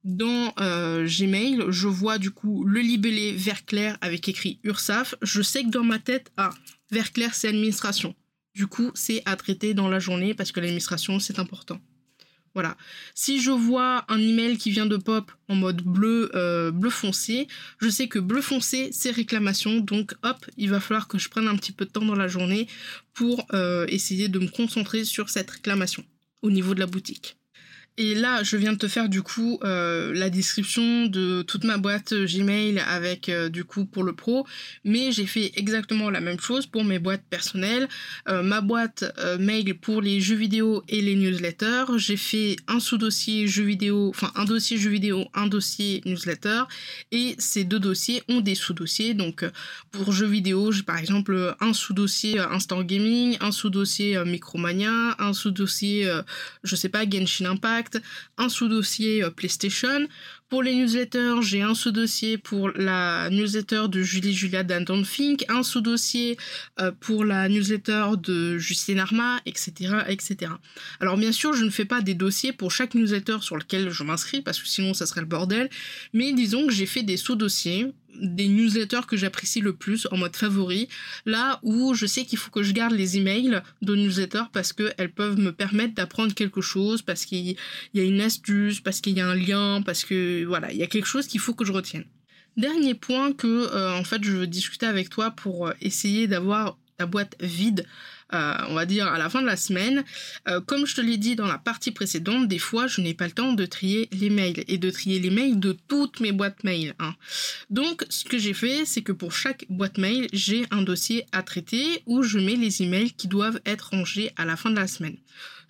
Dans 0.05 0.53
euh, 0.61 1.05
Gmail, 1.05 1.65
je 1.67 1.87
vois 1.89 2.17
du 2.17 2.31
coup 2.31 2.63
le 2.63 2.79
libellé 2.79 3.33
vert 3.33 3.65
clair 3.65 3.97
avec 3.99 4.29
écrit 4.29 4.59
URSAF. 4.63 5.15
Je 5.21 5.41
sais 5.41 5.63
que 5.63 5.69
dans 5.69 5.83
ma 5.83 5.99
tête, 5.99 6.31
ah, 6.37 6.51
vert 6.91 7.11
clair 7.11 7.33
c'est 7.33 7.49
administration. 7.49 8.15
Du 8.55 8.67
coup, 8.67 8.91
c'est 8.93 9.21
à 9.25 9.35
traiter 9.35 9.73
dans 9.73 9.89
la 9.89 9.99
journée 9.99 10.33
parce 10.33 10.53
que 10.53 10.61
l'administration 10.61 11.19
c'est 11.19 11.39
important. 11.39 11.81
Voilà. 12.53 12.75
Si 13.15 13.41
je 13.41 13.51
vois 13.51 14.05
un 14.09 14.19
email 14.19 14.57
qui 14.57 14.71
vient 14.71 14.85
de 14.85 14.97
Pop 14.97 15.31
en 15.47 15.55
mode 15.55 15.81
bleu, 15.83 16.31
euh, 16.35 16.71
bleu 16.71 16.89
foncé, 16.89 17.47
je 17.79 17.89
sais 17.89 18.07
que 18.07 18.19
bleu 18.19 18.41
foncé, 18.41 18.89
c'est 18.91 19.11
réclamation. 19.11 19.79
Donc, 19.79 20.13
hop, 20.23 20.45
il 20.57 20.69
va 20.69 20.79
falloir 20.79 21.07
que 21.07 21.17
je 21.17 21.29
prenne 21.29 21.47
un 21.47 21.55
petit 21.55 21.71
peu 21.71 21.85
de 21.85 21.91
temps 21.91 22.05
dans 22.05 22.15
la 22.15 22.27
journée 22.27 22.67
pour 23.13 23.45
euh, 23.53 23.85
essayer 23.87 24.27
de 24.27 24.39
me 24.39 24.47
concentrer 24.47 25.05
sur 25.05 25.29
cette 25.29 25.49
réclamation 25.49 26.03
au 26.41 26.51
niveau 26.51 26.73
de 26.73 26.79
la 26.79 26.87
boutique. 26.87 27.37
Et 27.97 28.15
là, 28.15 28.41
je 28.41 28.55
viens 28.55 28.71
de 28.71 28.77
te 28.77 28.87
faire 28.87 29.09
du 29.09 29.21
coup 29.21 29.59
euh, 29.63 30.13
la 30.13 30.29
description 30.29 31.07
de 31.07 31.41
toute 31.41 31.65
ma 31.65 31.77
boîte 31.77 32.13
Gmail 32.13 32.79
avec 32.79 33.27
euh, 33.27 33.49
du 33.49 33.65
coup 33.65 33.85
pour 33.85 34.03
le 34.03 34.13
pro, 34.13 34.47
mais 34.85 35.11
j'ai 35.11 35.25
fait 35.25 35.51
exactement 35.55 36.09
la 36.09 36.21
même 36.21 36.39
chose 36.39 36.65
pour 36.65 36.85
mes 36.85 36.99
boîtes 36.99 37.23
personnelles. 37.29 37.89
Euh, 38.29 38.43
ma 38.43 38.61
boîte 38.61 39.03
mail 39.39 39.77
pour 39.77 40.01
les 40.01 40.21
jeux 40.21 40.35
vidéo 40.37 40.83
et 40.87 41.01
les 41.01 41.15
newsletters, 41.15 41.97
j'ai 41.97 42.15
fait 42.15 42.55
un 42.67 42.79
sous-dossier 42.79 43.47
jeux 43.47 43.65
vidéo, 43.65 44.09
enfin 44.09 44.31
un 44.35 44.45
dossier 44.45 44.77
jeux 44.77 44.89
vidéo, 44.89 45.25
un 45.33 45.47
dossier 45.47 46.01
newsletter, 46.05 46.63
et 47.11 47.35
ces 47.39 47.65
deux 47.65 47.79
dossiers 47.79 48.23
ont 48.29 48.39
des 48.39 48.55
sous-dossiers. 48.55 49.13
Donc 49.13 49.45
pour 49.91 50.13
jeux 50.13 50.27
vidéo, 50.27 50.71
j'ai 50.71 50.83
par 50.83 50.97
exemple 50.97 51.55
un 51.59 51.73
sous-dossier 51.73 52.39
Instant 52.39 52.83
Gaming, 52.83 53.37
un 53.41 53.51
sous-dossier 53.51 54.23
Micromania, 54.25 55.17
un 55.19 55.33
sous-dossier, 55.33 56.09
je 56.63 56.75
sais 56.75 56.89
pas, 56.89 57.03
Genshin 57.07 57.45
Impact 57.45 57.80
un 58.37 58.49
sous-dossier 58.49 59.23
euh, 59.23 59.29
PlayStation. 59.29 60.07
Pour 60.49 60.63
les 60.63 60.75
newsletters, 60.75 61.41
j'ai 61.41 61.61
un 61.61 61.73
sous-dossier 61.73 62.37
pour 62.37 62.71
la 62.75 63.29
newsletter 63.29 63.83
de 63.87 64.01
Julie 64.01 64.33
Julia 64.33 64.63
d'Anton 64.63 65.03
Fink, 65.05 65.45
un 65.47 65.63
sous-dossier 65.63 66.37
euh, 66.81 66.91
pour 66.99 67.23
la 67.23 67.47
newsletter 67.47 68.17
de 68.17 68.57
Justine 68.57 68.99
Arma, 68.99 69.39
etc., 69.45 69.99
etc. 70.09 70.51
Alors 70.99 71.17
bien 71.17 71.31
sûr, 71.31 71.53
je 71.53 71.63
ne 71.63 71.69
fais 71.69 71.85
pas 71.85 72.01
des 72.01 72.15
dossiers 72.15 72.51
pour 72.51 72.71
chaque 72.71 72.95
newsletter 72.95 73.37
sur 73.39 73.55
lequel 73.55 73.91
je 73.91 74.03
m'inscris 74.03 74.41
parce 74.41 74.59
que 74.59 74.67
sinon 74.67 74.93
ça 74.93 75.05
serait 75.05 75.21
le 75.21 75.27
bordel. 75.27 75.69
Mais 76.13 76.33
disons 76.33 76.67
que 76.67 76.73
j'ai 76.73 76.85
fait 76.85 77.03
des 77.03 77.17
sous-dossiers 77.17 77.93
des 78.19 78.47
newsletters 78.47 79.05
que 79.07 79.17
j'apprécie 79.17 79.61
le 79.61 79.73
plus 79.73 80.07
en 80.11 80.17
mode 80.17 80.35
favori, 80.35 80.87
là 81.25 81.59
où 81.63 81.93
je 81.93 82.05
sais 82.05 82.25
qu'il 82.25 82.37
faut 82.37 82.51
que 82.51 82.63
je 82.63 82.71
garde 82.71 82.93
les 82.93 83.17
emails 83.17 83.61
de 83.81 83.95
newsletters 83.95 84.49
parce 84.53 84.73
qu'elles 84.73 85.11
peuvent 85.11 85.39
me 85.39 85.51
permettre 85.51 85.93
d'apprendre 85.93 86.33
quelque 86.33 86.61
chose, 86.61 87.01
parce 87.01 87.25
qu'il 87.25 87.55
y 87.93 87.99
a 87.99 88.03
une 88.03 88.21
astuce, 88.21 88.79
parce 88.79 89.01
qu'il 89.01 89.17
y 89.17 89.21
a 89.21 89.27
un 89.27 89.35
lien, 89.35 89.81
parce 89.81 90.05
que 90.05 90.43
voilà, 90.45 90.71
il 90.71 90.77
y 90.77 90.83
a 90.83 90.87
quelque 90.87 91.07
chose 91.07 91.27
qu'il 91.27 91.39
faut 91.39 91.53
que 91.53 91.65
je 91.65 91.71
retienne. 91.71 92.05
Dernier 92.57 92.95
point 92.95 93.31
que 93.31 93.47
euh, 93.47 93.97
en 93.97 94.03
fait 94.03 94.23
je 94.23 94.31
veux 94.31 94.47
discuter 94.47 94.85
avec 94.85 95.09
toi 95.09 95.31
pour 95.31 95.67
euh, 95.67 95.73
essayer 95.79 96.27
d'avoir 96.27 96.77
ta 96.97 97.05
boîte 97.05 97.35
vide 97.39 97.85
euh, 98.33 98.53
on 98.69 98.73
va 98.73 98.85
dire 98.85 99.07
à 99.07 99.17
la 99.17 99.29
fin 99.29 99.41
de 99.41 99.47
la 99.47 99.57
semaine. 99.57 100.03
Euh, 100.47 100.61
comme 100.61 100.85
je 100.85 100.95
te 100.95 101.01
l'ai 101.01 101.17
dit 101.17 101.35
dans 101.35 101.47
la 101.47 101.57
partie 101.57 101.91
précédente, 101.91 102.47
des 102.47 102.59
fois 102.59 102.87
je 102.87 103.01
n'ai 103.01 103.13
pas 103.13 103.25
le 103.25 103.33
temps 103.33 103.53
de 103.53 103.65
trier 103.65 104.09
les 104.11 104.29
mails 104.29 104.63
et 104.67 104.77
de 104.77 104.89
trier 104.89 105.19
les 105.19 105.29
mails 105.29 105.59
de 105.59 105.77
toutes 105.87 106.19
mes 106.19 106.31
boîtes 106.31 106.63
mail. 106.63 106.95
Hein. 106.99 107.15
Donc 107.69 108.05
ce 108.09 108.25
que 108.25 108.37
j'ai 108.37 108.53
fait, 108.53 108.85
c'est 108.85 109.01
que 109.01 109.11
pour 109.11 109.33
chaque 109.33 109.65
boîte 109.69 109.97
mail, 109.97 110.27
j'ai 110.33 110.65
un 110.71 110.81
dossier 110.81 111.25
à 111.31 111.43
traiter 111.43 112.03
où 112.05 112.23
je 112.23 112.39
mets 112.39 112.55
les 112.55 112.81
emails 112.81 113.11
qui 113.11 113.27
doivent 113.27 113.59
être 113.65 113.89
rangés 113.91 114.31
à 114.37 114.45
la 114.45 114.55
fin 114.55 114.69
de 114.69 114.75
la 114.75 114.87
semaine. 114.87 115.17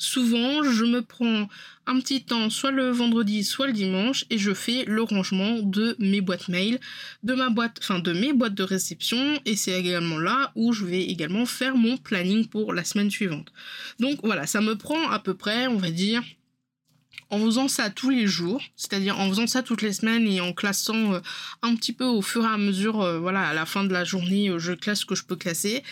Souvent, 0.02 0.64
je 0.64 0.84
me 0.84 1.04
prends 1.04 1.48
un 1.86 2.00
petit 2.00 2.24
temps, 2.24 2.50
soit 2.50 2.72
le 2.72 2.90
vendredi, 2.90 3.44
soit 3.44 3.68
le 3.68 3.74
dimanche, 3.74 4.26
et 4.32 4.40
je 4.40 4.52
fais 4.52 4.84
le 4.88 5.04
rangement 5.04 5.60
de 5.60 5.96
mes 6.00 6.22
boîtes 6.22 6.48
mail, 6.48 6.80
de 7.22 7.36
ma 7.36 7.52
boîte, 7.52 7.80
de 7.88 8.12
mes 8.12 8.34
boîtes 8.34 8.56
de 8.56 8.64
réception, 8.64 9.40
et 9.46 9.56
c'est 9.56 9.80
également 9.80 10.18
là 10.18 10.52
où 10.56 10.74
je 10.74 10.86
vais 10.86 11.04
également 11.04 11.46
faire 11.46 11.76
mon 11.76 11.98
planning 11.98 12.48
pour 12.48 12.74
la 12.74 12.84
semaine 12.84 13.12
suivante. 13.12 13.54
Donc 14.00 14.22
voilà, 14.24 14.48
ça 14.48 14.60
me 14.60 14.76
prend 14.76 15.12
à 15.12 15.20
peu 15.20 15.36
près, 15.36 15.68
on 15.68 15.78
va 15.78 15.92
dire, 15.92 16.24
en 17.30 17.38
faisant 17.38 17.68
ça 17.68 17.92
tous 17.92 18.10
les 18.10 18.26
jours, 18.26 18.60
c'est-à-dire 18.76 19.20
en 19.20 19.30
faisant 19.30 19.46
ça 19.46 19.62
toutes 19.62 19.84
les 19.84 19.94
semaines 19.94 20.26
et 20.26 20.42
en 20.42 20.52
classant 20.52 21.14
euh, 21.14 21.20
un 21.62 21.76
petit 21.76 21.94
peu 21.94 22.06
au 22.06 22.24
fur 22.24 22.44
et 22.44 22.48
à 22.48 22.58
mesure, 22.58 23.02
euh, 23.02 23.20
voilà, 23.20 23.44
à 23.44 23.54
la 23.54 23.68
fin 23.68 23.84
de 23.84 23.94
la 23.94 24.04
journée, 24.04 24.50
euh, 24.50 24.58
je 24.58 24.74
classe 24.74 25.02
ce 25.02 25.06
que 25.06 25.14
je 25.14 25.26
peux 25.26 25.36
classer. 25.36 25.84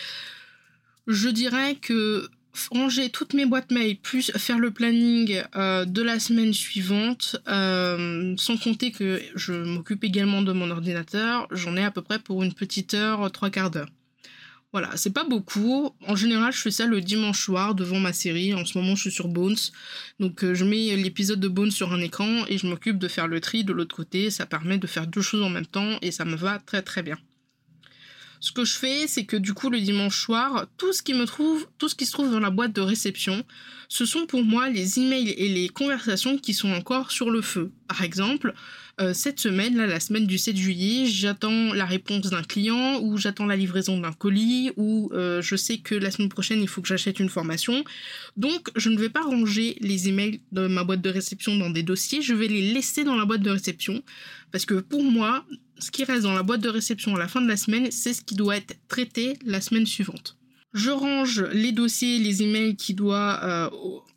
Je 1.06 1.28
dirais 1.28 1.76
que 1.76 2.28
ranger 2.70 3.10
toutes 3.10 3.34
mes 3.34 3.46
boîtes 3.46 3.70
mail 3.70 3.96
plus 3.96 4.32
faire 4.36 4.58
le 4.58 4.70
planning 4.70 5.42
de 5.54 6.02
la 6.02 6.18
semaine 6.18 6.52
suivante, 6.52 7.36
sans 7.46 8.56
compter 8.62 8.92
que 8.92 9.20
je 9.34 9.52
m'occupe 9.52 10.04
également 10.04 10.42
de 10.42 10.52
mon 10.52 10.70
ordinateur, 10.70 11.46
j'en 11.50 11.76
ai 11.76 11.84
à 11.84 11.90
peu 11.90 12.02
près 12.02 12.18
pour 12.18 12.42
une 12.42 12.52
petite 12.52 12.94
heure, 12.94 13.30
trois 13.30 13.50
quarts 13.50 13.70
d'heure. 13.70 13.88
Voilà, 14.72 14.90
c'est 14.96 15.12
pas 15.12 15.24
beaucoup. 15.24 15.90
En 16.06 16.14
général, 16.14 16.52
je 16.52 16.60
fais 16.60 16.70
ça 16.70 16.86
le 16.86 17.00
dimanche 17.00 17.42
soir 17.42 17.74
devant 17.74 17.98
ma 17.98 18.12
série. 18.12 18.54
En 18.54 18.64
ce 18.64 18.78
moment, 18.78 18.94
je 18.94 19.02
suis 19.02 19.10
sur 19.10 19.26
Bones. 19.26 19.56
Donc, 20.20 20.44
euh, 20.44 20.54
je 20.54 20.64
mets 20.64 20.94
l'épisode 20.94 21.40
de 21.40 21.48
Bones 21.48 21.72
sur 21.72 21.92
un 21.92 22.00
écran 22.00 22.46
et 22.48 22.56
je 22.56 22.68
m'occupe 22.68 22.98
de 22.98 23.08
faire 23.08 23.26
le 23.26 23.40
tri 23.40 23.64
de 23.64 23.72
l'autre 23.72 23.96
côté. 23.96 24.30
Ça 24.30 24.46
permet 24.46 24.78
de 24.78 24.86
faire 24.86 25.08
deux 25.08 25.22
choses 25.22 25.42
en 25.42 25.50
même 25.50 25.66
temps 25.66 25.98
et 26.02 26.12
ça 26.12 26.24
me 26.24 26.36
va 26.36 26.60
très 26.60 26.82
très 26.82 27.02
bien. 27.02 27.18
Ce 28.40 28.52
que 28.52 28.64
je 28.64 28.78
fais, 28.78 29.06
c'est 29.06 29.24
que 29.24 29.36
du 29.36 29.52
coup, 29.52 29.68
le 29.68 29.78
dimanche 29.78 30.18
soir, 30.18 30.66
tout 30.78 30.94
ce 30.94 31.02
qui 31.02 31.12
me 31.12 31.26
trouve, 31.26 31.66
tout 31.76 31.90
ce 31.90 31.94
qui 31.94 32.06
se 32.06 32.12
trouve 32.12 32.30
dans 32.30 32.40
la 32.40 32.48
boîte 32.48 32.72
de 32.72 32.80
réception, 32.80 33.44
ce 33.88 34.06
sont 34.06 34.24
pour 34.24 34.42
moi 34.44 34.70
les 34.70 34.98
emails 34.98 35.30
et 35.30 35.48
les 35.48 35.68
conversations 35.68 36.38
qui 36.38 36.54
sont 36.54 36.70
encore 36.70 37.10
sur 37.10 37.30
le 37.30 37.42
feu. 37.42 37.70
Par 37.86 38.02
exemple, 38.02 38.54
euh, 39.00 39.12
cette 39.12 39.40
semaine, 39.40 39.76
là, 39.76 39.86
la 39.86 40.00
semaine 40.00 40.26
du 40.26 40.38
7 40.38 40.56
juillet, 40.56 41.06
j'attends 41.06 41.74
la 41.74 41.84
réponse 41.84 42.30
d'un 42.30 42.42
client 42.42 43.00
ou 43.02 43.18
j'attends 43.18 43.46
la 43.46 43.56
livraison 43.56 43.98
d'un 43.98 44.12
colis 44.12 44.70
ou 44.76 45.10
euh, 45.12 45.42
je 45.42 45.56
sais 45.56 45.78
que 45.78 45.94
la 45.94 46.10
semaine 46.10 46.28
prochaine, 46.30 46.62
il 46.62 46.68
faut 46.68 46.80
que 46.80 46.88
j'achète 46.88 47.20
une 47.20 47.28
formation. 47.28 47.84
Donc, 48.38 48.70
je 48.74 48.88
ne 48.88 48.98
vais 48.98 49.10
pas 49.10 49.22
ranger 49.22 49.76
les 49.80 50.08
emails 50.08 50.40
de 50.52 50.66
ma 50.66 50.84
boîte 50.84 51.02
de 51.02 51.10
réception 51.10 51.56
dans 51.56 51.70
des 51.70 51.82
dossiers, 51.82 52.22
je 52.22 52.32
vais 52.32 52.48
les 52.48 52.72
laisser 52.72 53.04
dans 53.04 53.16
la 53.16 53.26
boîte 53.26 53.42
de 53.42 53.50
réception 53.50 54.02
parce 54.52 54.66
que 54.66 54.74
pour 54.74 55.02
moi, 55.02 55.44
ce 55.80 55.90
qui 55.90 56.04
reste 56.04 56.22
dans 56.22 56.34
la 56.34 56.42
boîte 56.42 56.60
de 56.60 56.68
réception 56.68 57.16
à 57.16 57.18
la 57.18 57.28
fin 57.28 57.40
de 57.40 57.48
la 57.48 57.56
semaine, 57.56 57.90
c'est 57.90 58.12
ce 58.12 58.22
qui 58.22 58.34
doit 58.34 58.56
être 58.56 58.76
traité 58.88 59.38
la 59.44 59.60
semaine 59.60 59.86
suivante. 59.86 60.36
Je 60.72 60.90
range 60.90 61.42
les 61.52 61.72
dossiers, 61.72 62.18
les 62.18 62.42
emails 62.42 62.76
qui 62.76 62.94
doivent 62.94 63.40
euh, 63.42 63.68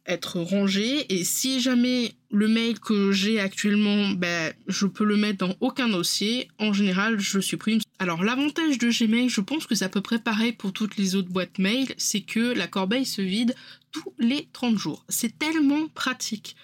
être 0.05 0.39
rangés 0.39 1.05
et 1.13 1.23
si 1.23 1.59
jamais 1.59 2.13
le 2.29 2.47
mail 2.47 2.79
que 2.79 3.11
j'ai 3.11 3.39
actuellement, 3.39 4.09
ben, 4.11 4.53
je 4.67 4.85
peux 4.85 5.03
le 5.03 5.17
mettre 5.17 5.47
dans 5.47 5.55
aucun 5.61 5.87
dossier, 5.87 6.49
en 6.59 6.73
général 6.73 7.19
je 7.19 7.39
supprime. 7.39 7.79
Alors 7.99 8.23
l'avantage 8.23 8.77
de 8.77 8.89
Gmail, 8.89 9.29
je 9.29 9.41
pense 9.41 9.65
que 9.65 9.75
c'est 9.75 9.85
à 9.85 9.89
peu 9.89 10.01
près 10.01 10.19
pareil 10.19 10.51
pour 10.51 10.73
toutes 10.73 10.97
les 10.97 11.15
autres 11.15 11.29
boîtes 11.29 11.57
mail, 11.57 11.87
c'est 11.97 12.21
que 12.21 12.53
la 12.53 12.67
corbeille 12.67 13.05
se 13.05 13.21
vide 13.21 13.55
tous 13.91 14.13
les 14.19 14.47
30 14.53 14.77
jours. 14.77 15.05
C'est 15.09 15.39
tellement 15.39 15.87
pratique. 15.87 16.55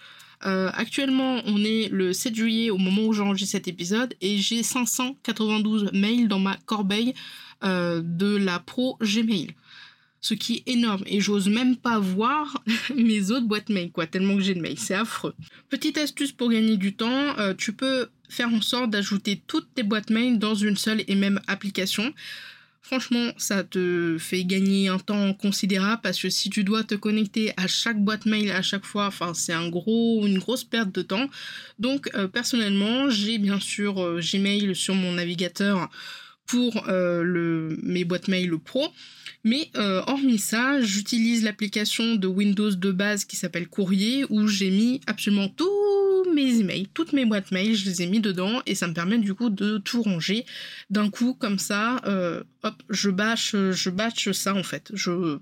Euh, 0.45 0.69
actuellement, 0.73 1.41
on 1.45 1.63
est 1.63 1.89
le 1.89 2.13
7 2.13 2.34
juillet 2.34 2.69
au 2.69 2.78
moment 2.78 3.04
où 3.04 3.13
j'enregistre 3.13 3.52
cet 3.54 3.67
épisode 3.67 4.13
et 4.21 4.38
j'ai 4.38 4.63
592 4.63 5.91
mails 5.93 6.28
dans 6.28 6.39
ma 6.39 6.56
corbeille 6.65 7.13
euh, 7.63 8.02
de 8.04 8.38
la 8.38 8.60
pro 8.60 8.97
Gmail. 9.02 9.49
Ce 10.21 10.34
qui 10.34 10.56
est 10.65 10.73
énorme 10.73 11.04
et 11.06 11.21
j'ose 11.21 11.47
même 11.47 11.78
pas 11.78 11.99
voir 11.99 12.62
mes 12.95 13.32
autres 13.32 13.47
boîtes 13.47 13.69
mail 13.69 13.91
quoi 13.91 14.06
tellement 14.06 14.36
que 14.36 14.41
j'ai 14.41 14.54
de 14.54 14.62
mails 14.62 14.80
c'est 14.80 14.93
affreux. 14.93 15.34
Petite 15.69 15.97
astuce 15.97 16.32
pour 16.32 16.49
gagner 16.49 16.78
du 16.78 16.93
temps 16.95 17.38
euh, 17.38 17.54
tu 17.54 17.73
peux 17.73 18.08
faire 18.30 18.49
en 18.54 18.62
sorte 18.62 18.89
d'ajouter 18.89 19.41
toutes 19.47 19.73
tes 19.73 19.84
boîtes 19.84 20.10
mail 20.10 20.38
dans 20.38 20.56
une 20.56 20.75
seule 20.75 21.04
et 21.08 21.15
même 21.15 21.39
application 21.47 22.13
Franchement, 22.89 23.34
ça 23.38 23.63
te 23.63 24.17
fait 24.17 24.43
gagner 24.43 24.88
un 24.88 24.97
temps 24.97 25.32
considérable 25.36 26.02
parce 26.02 26.19
que 26.19 26.32
si 26.32 26.49
tu 26.49 26.63
dois 26.63 26.84
te 26.84 26.95
connecter 26.95 27.54
à 27.56 27.67
chaque 27.67 28.04
boîte 28.04 28.25
mail 28.25 28.49
à 28.49 28.63
chaque 28.63 28.84
fois, 28.84 29.06
enfin 29.06 29.36
c'est 29.36 29.54
un 29.54 29.69
gros, 29.69 30.25
une 30.25 30.39
grosse 30.39 30.63
perte 30.63 30.91
de 30.91 31.04
temps. 31.04 31.30
Donc 31.78 32.10
euh, 32.15 32.28
personnellement, 32.28 33.08
j'ai 33.12 33.38
bien 33.38 33.60
sûr 33.60 34.02
euh, 34.04 34.19
Gmail 34.19 34.75
sur 34.75 34.95
mon 34.95 35.12
navigateur 35.12 35.88
pour 36.47 36.88
euh, 36.88 37.78
mes 37.84 38.06
boîtes 38.06 38.28
mail 38.28 38.58
pro. 38.58 38.88
Mais 39.43 39.69
hormis 39.75 40.39
ça, 40.39 40.82
j'utilise 40.82 41.43
l'application 41.43 42.15
de 42.15 42.25
Windows 42.25 42.71
de 42.71 42.91
base 42.91 43.23
qui 43.23 43.36
s'appelle 43.36 43.67
Courrier 43.67 44.25
où 44.32 44.47
j'ai 44.47 44.71
mis 44.71 44.99
absolument 45.06 45.47
tous 45.47 45.98
mes 46.39 46.60
emails, 46.60 46.88
toutes 46.93 47.13
mes 47.13 47.25
boîtes 47.25 47.52
mail, 47.52 47.75
je 47.75 47.86
les 47.86 48.02
ai 48.02 48.08
mis 48.08 48.19
dedans 48.19 48.62
et 48.65 48.75
ça 48.75 48.88
me 48.88 48.93
permet 48.93 49.17
du 49.17 49.34
coup 49.34 49.49
de 49.49 49.78
tout 49.78 50.02
ranger 50.02 50.45
d'un 50.89 51.10
coup 51.10 51.34
comme 51.34 51.60
ça. 51.60 52.02
Euh, 52.06 52.43
hop, 52.63 52.82
je 52.89 53.10
bâche, 53.10 53.56
je 53.56 53.89
bâche 53.89 54.32
ça 54.32 54.54
en 54.56 54.63
fait. 54.63 54.91
Je, 54.93 55.39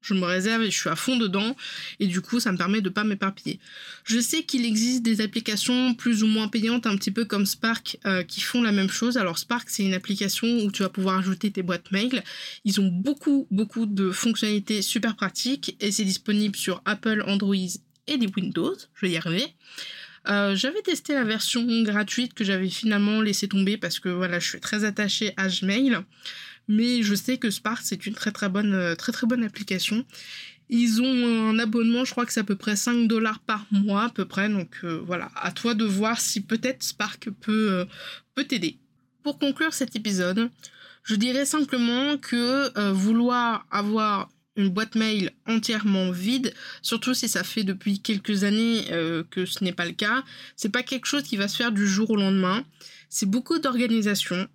je 0.00 0.14
me 0.14 0.24
réserve 0.24 0.62
et 0.62 0.70
je 0.70 0.78
suis 0.78 0.88
à 0.88 0.96
fond 0.96 1.16
dedans 1.16 1.54
et 1.98 2.06
du 2.06 2.20
coup 2.20 2.40
ça 2.40 2.52
me 2.52 2.56
permet 2.56 2.80
de 2.80 2.88
pas 2.88 3.04
m'éparpiller. 3.04 3.60
Je 4.04 4.18
sais 4.18 4.42
qu'il 4.44 4.64
existe 4.64 5.02
des 5.02 5.20
applications 5.20 5.94
plus 5.94 6.22
ou 6.22 6.26
moins 6.26 6.48
payantes 6.48 6.86
un 6.86 6.96
petit 6.96 7.10
peu 7.10 7.24
comme 7.24 7.46
Spark 7.46 7.98
euh, 8.06 8.22
qui 8.22 8.40
font 8.40 8.62
la 8.62 8.72
même 8.72 8.90
chose. 8.90 9.16
Alors 9.16 9.38
Spark 9.38 9.68
c'est 9.68 9.82
une 9.82 9.94
application 9.94 10.46
où 10.64 10.70
tu 10.70 10.82
vas 10.82 10.88
pouvoir 10.88 11.18
ajouter 11.18 11.50
tes 11.50 11.62
boîtes 11.62 11.90
mail. 11.92 12.22
Ils 12.64 12.80
ont 12.80 12.88
beaucoup 12.88 13.46
beaucoup 13.50 13.86
de 13.86 14.10
fonctionnalités 14.10 14.82
super 14.82 15.16
pratiques 15.16 15.76
et 15.80 15.92
c'est 15.92 16.04
disponible 16.04 16.56
sur 16.56 16.82
Apple, 16.84 17.22
Android 17.26 17.54
et 18.06 18.16
des 18.18 18.26
Windows. 18.26 18.76
Je 18.94 19.06
vais 19.06 19.12
y 19.12 19.16
arriver. 19.16 19.54
Euh, 20.28 20.54
j'avais 20.54 20.82
testé 20.82 21.14
la 21.14 21.24
version 21.24 21.64
gratuite 21.82 22.34
que 22.34 22.44
j'avais 22.44 22.68
finalement 22.68 23.22
laissé 23.22 23.48
tomber 23.48 23.78
parce 23.78 23.98
que 23.98 24.08
voilà, 24.10 24.38
je 24.38 24.48
suis 24.48 24.60
très 24.60 24.84
attachée 24.84 25.32
à 25.36 25.48
Gmail 25.48 25.98
mais 26.68 27.02
je 27.02 27.14
sais 27.14 27.38
que 27.38 27.50
Spark 27.50 27.80
c'est 27.82 28.06
une 28.06 28.14
très 28.14 28.30
très 28.30 28.48
bonne 28.48 28.74
euh, 28.74 28.94
très 28.94 29.12
très 29.12 29.26
bonne 29.26 29.42
application. 29.42 30.04
Ils 30.68 31.02
ont 31.02 31.48
un 31.50 31.58
abonnement, 31.58 32.04
je 32.04 32.12
crois 32.12 32.24
que 32.26 32.32
c'est 32.32 32.40
à 32.40 32.44
peu 32.44 32.54
près 32.54 32.76
5 32.76 33.08
dollars 33.08 33.40
par 33.40 33.66
mois 33.72 34.04
à 34.04 34.08
peu 34.08 34.24
près, 34.24 34.48
donc 34.48 34.70
euh, 34.84 35.02
voilà, 35.04 35.30
à 35.34 35.50
toi 35.50 35.74
de 35.74 35.84
voir 35.84 36.20
si 36.20 36.42
peut-être 36.42 36.82
Spark 36.84 37.30
peut 37.40 37.86
peut 38.34 38.44
t'aider. 38.44 38.78
Pour 39.24 39.38
conclure 39.38 39.74
cet 39.74 39.96
épisode, 39.96 40.48
je 41.02 41.16
dirais 41.16 41.44
simplement 41.44 42.18
que 42.18 42.92
vouloir 42.92 43.66
avoir 43.70 44.28
une 44.56 44.68
boîte 44.68 44.94
mail 44.94 45.30
entièrement 45.46 46.10
vide, 46.10 46.52
surtout 46.82 47.14
si 47.14 47.28
ça 47.28 47.44
fait 47.44 47.64
depuis 47.64 48.00
quelques 48.00 48.44
années 48.44 48.84
que 49.30 49.46
ce 49.46 49.62
n'est 49.64 49.72
pas 49.72 49.86
le 49.86 49.92
cas, 49.92 50.24
c'est 50.56 50.68
pas 50.68 50.82
quelque 50.82 51.06
chose 51.06 51.22
qui 51.22 51.36
va 51.36 51.48
se 51.48 51.56
faire 51.56 51.72
du 51.72 51.86
jour 51.86 52.10
au 52.10 52.16
lendemain. 52.16 52.64
C'est 53.08 53.26
beaucoup 53.26 53.58
d'organisation, 53.58 54.48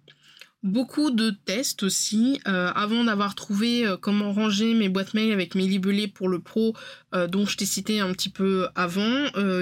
beaucoup 0.65 1.11
de 1.11 1.29
tests 1.45 1.83
aussi. 1.83 2.41
Euh, 2.47 2.71
avant 2.75 3.03
d'avoir 3.03 3.35
trouvé 3.35 3.85
euh, 3.85 3.95
comment 3.97 4.33
ranger 4.33 4.73
mes 4.73 4.89
boîtes 4.89 5.13
mail 5.13 5.31
avec 5.31 5.55
mes 5.55 5.67
libellés 5.67 6.07
pour 6.07 6.27
le 6.27 6.39
pro 6.39 6.75
euh, 7.13 7.27
dont 7.27 7.45
je 7.45 7.55
t'ai 7.55 7.65
cité 7.65 7.99
un 7.99 8.11
petit 8.11 8.29
peu 8.29 8.67
avant 8.75 9.05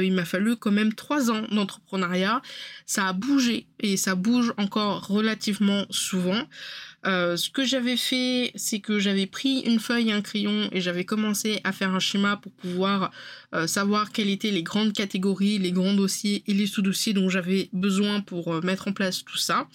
il 0.01 0.13
m'a 0.13 0.25
fallu 0.25 0.55
quand 0.55 0.71
même 0.71 0.93
trois 0.93 1.29
ans 1.29 1.43
d'entrepreneuriat. 1.51 2.41
Ça 2.85 3.07
a 3.07 3.13
bougé 3.13 3.67
et 3.79 3.97
ça 3.97 4.15
bouge 4.15 4.53
encore 4.57 5.07
relativement 5.07 5.85
souvent 5.89 6.41
ce 7.05 7.49
que 7.49 7.65
j'avais 7.65 7.97
fait, 7.97 8.51
c'est 8.55 8.79
que 8.79 8.99
j'avais 8.99 9.25
pris 9.25 9.59
une 9.61 9.79
feuille 9.79 10.09
et 10.09 10.13
un 10.13 10.21
crayon 10.21 10.69
et 10.71 10.79
j'avais 10.81 11.03
commencé 11.03 11.59
à 11.63 11.71
faire 11.71 11.93
un 11.93 11.99
schéma 11.99 12.37
pour 12.37 12.51
pouvoir 12.53 13.11
savoir 13.65 14.11
quelles 14.11 14.29
étaient 14.29 14.51
les 14.51 14.63
grandes 14.63 14.93
catégories, 14.93 15.57
les 15.59 15.71
grands 15.71 15.93
dossiers 15.93 16.43
et 16.47 16.53
les 16.53 16.65
sous-dossiers 16.65 17.13
dont 17.13 17.29
j'avais 17.29 17.69
besoin 17.73 18.21
pour 18.21 18.63
mettre 18.63 18.87
en 18.87 18.93
place 18.93 19.25
tout 19.25 19.37
ça. 19.37 19.67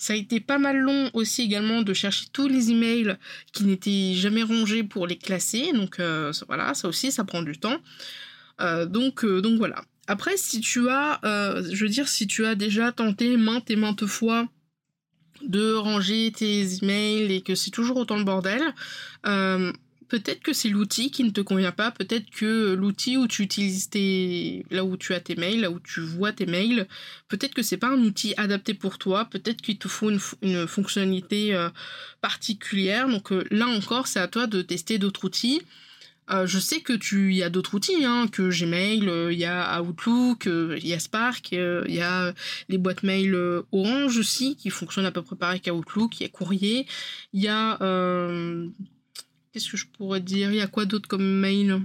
Ça 0.00 0.14
a 0.14 0.16
été 0.16 0.40
pas 0.40 0.56
mal 0.56 0.78
long 0.78 1.10
aussi 1.12 1.42
également 1.42 1.82
de 1.82 1.92
chercher 1.92 2.24
tous 2.32 2.48
les 2.48 2.70
emails 2.70 3.18
qui 3.52 3.64
n'étaient 3.64 4.14
jamais 4.14 4.42
rangés 4.42 4.82
pour 4.82 5.06
les 5.06 5.18
classer. 5.18 5.72
Donc 5.74 6.00
euh, 6.00 6.32
voilà, 6.48 6.72
ça 6.72 6.88
aussi, 6.88 7.12
ça 7.12 7.22
prend 7.24 7.42
du 7.42 7.58
temps. 7.58 7.76
Euh, 8.62 8.86
donc, 8.86 9.26
euh, 9.26 9.42
donc 9.42 9.58
voilà. 9.58 9.84
Après, 10.06 10.38
si 10.38 10.62
tu 10.62 10.88
as, 10.88 11.20
je 11.22 11.84
veux 11.84 11.90
dire, 11.90 12.08
si 12.08 12.26
tu 12.26 12.46
as 12.46 12.54
déjà 12.54 12.92
tenté 12.92 13.36
maintes 13.36 13.70
et 13.70 13.76
maintes 13.76 14.06
fois 14.06 14.48
de 15.42 15.74
ranger 15.74 16.32
tes 16.32 16.82
emails 16.82 17.32
et 17.32 17.40
que 17.40 17.54
c'est 17.54 17.70
toujours 17.70 17.96
autant 17.96 18.18
le 18.18 18.24
bordel, 18.24 18.62
peut-être 20.10 20.42
que 20.42 20.52
c'est 20.52 20.68
l'outil 20.68 21.10
qui 21.10 21.24
ne 21.24 21.30
te 21.30 21.40
convient 21.40 21.72
pas, 21.72 21.90
peut-être 21.92 22.28
que 22.30 22.74
l'outil 22.74 23.16
où 23.16 23.26
tu 23.28 23.42
utilises 23.42 23.88
tes 23.88 24.66
là 24.70 24.84
où 24.84 24.96
tu 24.96 25.14
as 25.14 25.20
tes 25.20 25.36
mails, 25.36 25.60
là 25.60 25.70
où 25.70 25.78
tu 25.78 26.00
vois 26.00 26.32
tes 26.32 26.46
mails, 26.46 26.86
peut-être 27.28 27.54
que 27.54 27.62
c'est 27.62 27.76
pas 27.76 27.88
un 27.88 28.00
outil 28.02 28.34
adapté 28.36 28.74
pour 28.74 28.98
toi, 28.98 29.24
peut-être 29.24 29.62
qu'il 29.62 29.78
te 29.78 29.88
faut 29.88 30.10
une, 30.10 30.66
fonctionnalité 30.66 31.54
euh, 31.54 31.70
particulière. 32.20 33.08
Donc 33.08 33.32
euh, 33.32 33.44
là 33.50 33.68
encore, 33.68 34.08
c'est 34.08 34.18
à 34.18 34.26
toi 34.26 34.46
de 34.46 34.60
tester 34.62 34.98
d'autres 34.98 35.24
outils. 35.24 35.62
Euh, 36.30 36.46
je 36.46 36.58
sais 36.58 36.80
que 36.80 36.92
tu 36.92 37.34
y 37.34 37.42
a 37.42 37.50
d'autres 37.50 37.74
outils, 37.74 38.04
hein, 38.04 38.28
que 38.30 38.50
Gmail, 38.50 39.10
il 39.32 39.38
y 39.38 39.44
a 39.44 39.82
Outlook, 39.82 40.46
il 40.46 40.86
y 40.86 40.94
a 40.94 40.98
Spark, 40.98 41.52
il 41.52 41.84
y 41.88 42.00
a 42.00 42.32
les 42.68 42.78
boîtes 42.78 43.02
mail 43.02 43.36
Orange 43.72 44.18
aussi 44.18 44.56
qui 44.56 44.70
fonctionnent 44.70 45.06
à 45.06 45.10
peu 45.10 45.22
près 45.22 45.36
pareil 45.36 45.60
qu'Outlook, 45.60 46.20
il 46.20 46.22
y 46.22 46.26
a 46.26 46.28
Courrier, 46.28 46.86
il 47.32 47.42
y 47.42 47.48
a 47.48 47.78
Qu'est-ce 49.52 49.68
que 49.68 49.76
je 49.76 49.86
pourrais 49.86 50.20
dire 50.20 50.52
Il 50.52 50.56
y 50.56 50.60
a 50.60 50.68
quoi 50.68 50.84
d'autre 50.84 51.08
comme 51.08 51.40
mail? 51.40 51.80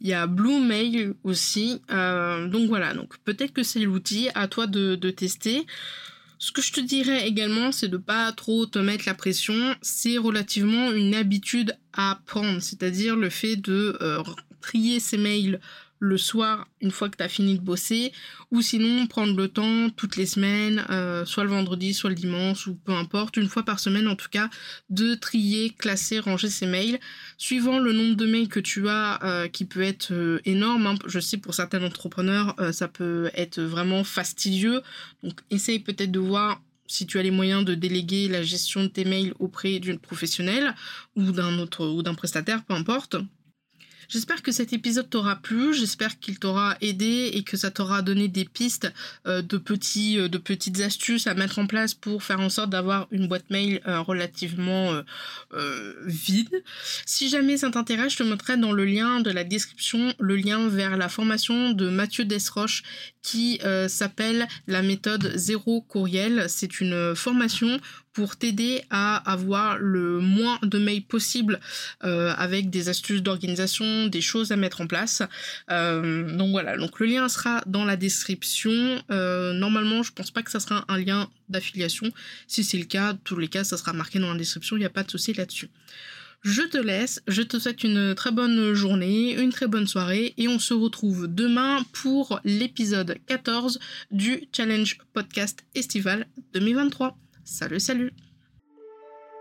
Il 0.00 0.08
y 0.08 0.12
a 0.12 0.26
Blue 0.26 0.60
Mail 0.60 1.14
aussi. 1.22 1.80
donc 1.88 2.68
voilà, 2.68 2.94
donc 2.94 3.16
peut-être 3.18 3.52
que 3.52 3.62
c'est 3.62 3.80
l'outil 3.80 4.28
à 4.34 4.48
toi 4.48 4.66
de 4.66 5.10
tester. 5.10 5.64
Ce 6.38 6.52
que 6.52 6.62
je 6.62 6.72
te 6.72 6.80
dirais 6.80 7.26
également, 7.26 7.72
c'est 7.72 7.88
de 7.88 7.96
pas 7.96 8.30
trop 8.32 8.64
te 8.66 8.78
mettre 8.78 9.04
la 9.06 9.14
pression. 9.14 9.74
C'est 9.82 10.18
relativement 10.18 10.92
une 10.92 11.14
habitude 11.14 11.76
à 11.92 12.20
prendre, 12.26 12.60
c'est-à-dire 12.60 13.16
le 13.16 13.28
fait 13.28 13.56
de 13.56 13.98
trier 14.60 15.00
ses 15.00 15.18
mails 15.18 15.60
le 15.98 16.18
soir 16.18 16.68
une 16.80 16.90
fois 16.90 17.08
que 17.08 17.16
tu 17.16 17.22
as 17.22 17.28
fini 17.28 17.58
de 17.58 17.62
bosser 17.62 18.12
ou 18.50 18.62
sinon 18.62 19.06
prendre 19.06 19.36
le 19.36 19.48
temps 19.48 19.90
toutes 19.90 20.16
les 20.16 20.26
semaines 20.26 20.84
euh, 20.90 21.24
soit 21.24 21.44
le 21.44 21.50
vendredi 21.50 21.94
soit 21.94 22.10
le 22.10 22.16
dimanche 22.16 22.66
ou 22.66 22.74
peu 22.74 22.92
importe 22.92 23.36
une 23.36 23.48
fois 23.48 23.64
par 23.64 23.80
semaine 23.80 24.08
en 24.08 24.16
tout 24.16 24.28
cas 24.30 24.48
de 24.90 25.14
trier 25.14 25.70
classer 25.70 26.20
ranger 26.20 26.48
ses 26.48 26.66
mails 26.66 27.00
suivant 27.36 27.78
le 27.78 27.92
nombre 27.92 28.16
de 28.16 28.26
mails 28.26 28.48
que 28.48 28.60
tu 28.60 28.88
as 28.88 29.22
euh, 29.24 29.48
qui 29.48 29.64
peut 29.64 29.82
être 29.82 30.12
euh, 30.12 30.40
énorme 30.44 30.86
hein. 30.86 30.94
je 31.06 31.20
sais 31.20 31.36
pour 31.36 31.54
certains 31.54 31.82
entrepreneurs 31.82 32.54
ça 32.72 32.88
peut 32.88 33.30
être 33.34 33.60
vraiment 33.60 34.04
fastidieux 34.04 34.82
donc 35.22 35.40
essaye 35.50 35.78
peut-être 35.78 36.10
de 36.10 36.18
voir 36.18 36.60
si 36.86 37.06
tu 37.06 37.18
as 37.18 37.22
les 37.22 37.30
moyens 37.30 37.64
de 37.64 37.74
déléguer 37.74 38.28
la 38.28 38.42
gestion 38.42 38.82
de 38.82 38.88
tes 38.88 39.04
mails 39.04 39.34
auprès 39.38 39.78
d'une 39.78 39.98
professionnelle 39.98 40.74
ou 41.16 41.32
d'un 41.32 41.58
autre 41.58 41.86
ou 41.86 42.02
d'un 42.02 42.14
prestataire 42.14 42.64
peu 42.64 42.74
importe 42.74 43.16
J'espère 44.08 44.42
que 44.42 44.52
cet 44.52 44.72
épisode 44.72 45.10
t'aura 45.10 45.36
plu, 45.36 45.74
j'espère 45.74 46.18
qu'il 46.18 46.38
t'aura 46.38 46.78
aidé 46.80 47.30
et 47.34 47.42
que 47.42 47.58
ça 47.58 47.70
t'aura 47.70 48.00
donné 48.00 48.28
des 48.28 48.46
pistes 48.46 48.90
euh, 49.26 49.42
de, 49.42 49.58
petits, 49.58 50.18
euh, 50.18 50.28
de 50.28 50.38
petites 50.38 50.80
astuces 50.80 51.26
à 51.26 51.34
mettre 51.34 51.58
en 51.58 51.66
place 51.66 51.92
pour 51.92 52.22
faire 52.22 52.40
en 52.40 52.48
sorte 52.48 52.70
d'avoir 52.70 53.06
une 53.10 53.28
boîte 53.28 53.50
mail 53.50 53.82
euh, 53.86 54.00
relativement 54.00 55.02
vide. 56.06 56.62
Si 57.04 57.28
jamais 57.28 57.58
ça 57.58 57.70
t'intéresse, 57.70 58.14
je 58.14 58.18
te 58.18 58.22
mettrai 58.22 58.56
dans 58.56 58.72
le 58.72 58.84
lien 58.86 59.20
de 59.20 59.30
la 59.30 59.44
description 59.44 60.14
le 60.18 60.36
lien 60.36 60.68
vers 60.68 60.96
la 60.96 61.08
formation 61.08 61.72
de 61.72 61.90
Mathieu 61.90 62.24
Desroches 62.24 62.82
qui 63.30 63.60
s'appelle 63.88 64.46
la 64.66 64.82
méthode 64.82 65.32
zéro 65.34 65.80
courriel. 65.82 66.46
C'est 66.48 66.80
une 66.80 67.14
formation 67.14 67.80
pour 68.18 68.36
t'aider 68.36 68.82
à 68.90 69.16
avoir 69.30 69.78
le 69.78 70.18
moins 70.18 70.58
de 70.62 70.80
mails 70.80 71.04
possible 71.04 71.60
euh, 72.02 72.34
avec 72.36 72.68
des 72.68 72.88
astuces 72.88 73.22
d'organisation, 73.22 74.08
des 74.08 74.20
choses 74.20 74.50
à 74.50 74.56
mettre 74.56 74.80
en 74.80 74.88
place. 74.88 75.22
Euh, 75.70 76.36
donc 76.36 76.50
voilà, 76.50 76.76
donc 76.76 76.98
le 76.98 77.06
lien 77.06 77.28
sera 77.28 77.62
dans 77.66 77.84
la 77.84 77.94
description. 77.94 79.00
Euh, 79.12 79.52
normalement, 79.52 80.02
je 80.02 80.12
pense 80.12 80.32
pas 80.32 80.42
que 80.42 80.50
ça 80.50 80.58
sera 80.58 80.84
un 80.88 80.98
lien 80.98 81.30
d'affiliation. 81.48 82.10
Si 82.48 82.64
c'est 82.64 82.78
le 82.78 82.86
cas, 82.86 83.14
tous 83.22 83.38
les 83.38 83.46
cas, 83.46 83.62
ça 83.62 83.76
sera 83.76 83.92
marqué 83.92 84.18
dans 84.18 84.32
la 84.32 84.38
description, 84.38 84.74
il 84.74 84.80
n'y 84.80 84.86
a 84.86 84.90
pas 84.90 85.04
de 85.04 85.10
souci 85.12 85.32
là-dessus. 85.32 85.70
Je 86.42 86.62
te 86.62 86.78
laisse, 86.78 87.20
je 87.26 87.42
te 87.42 87.58
souhaite 87.58 87.82
une 87.82 88.14
très 88.14 88.30
bonne 88.30 88.72
journée, 88.72 89.32
une 89.32 89.50
très 89.50 89.66
bonne 89.66 89.88
soirée 89.88 90.34
et 90.36 90.46
on 90.46 90.60
se 90.60 90.72
retrouve 90.72 91.26
demain 91.26 91.84
pour 91.92 92.38
l'épisode 92.44 93.18
14 93.26 93.80
du 94.12 94.44
Challenge 94.52 94.98
Podcast 95.12 95.64
Estival 95.74 96.28
2023. 96.54 97.18
Salut, 97.42 97.80
salut 97.80 98.12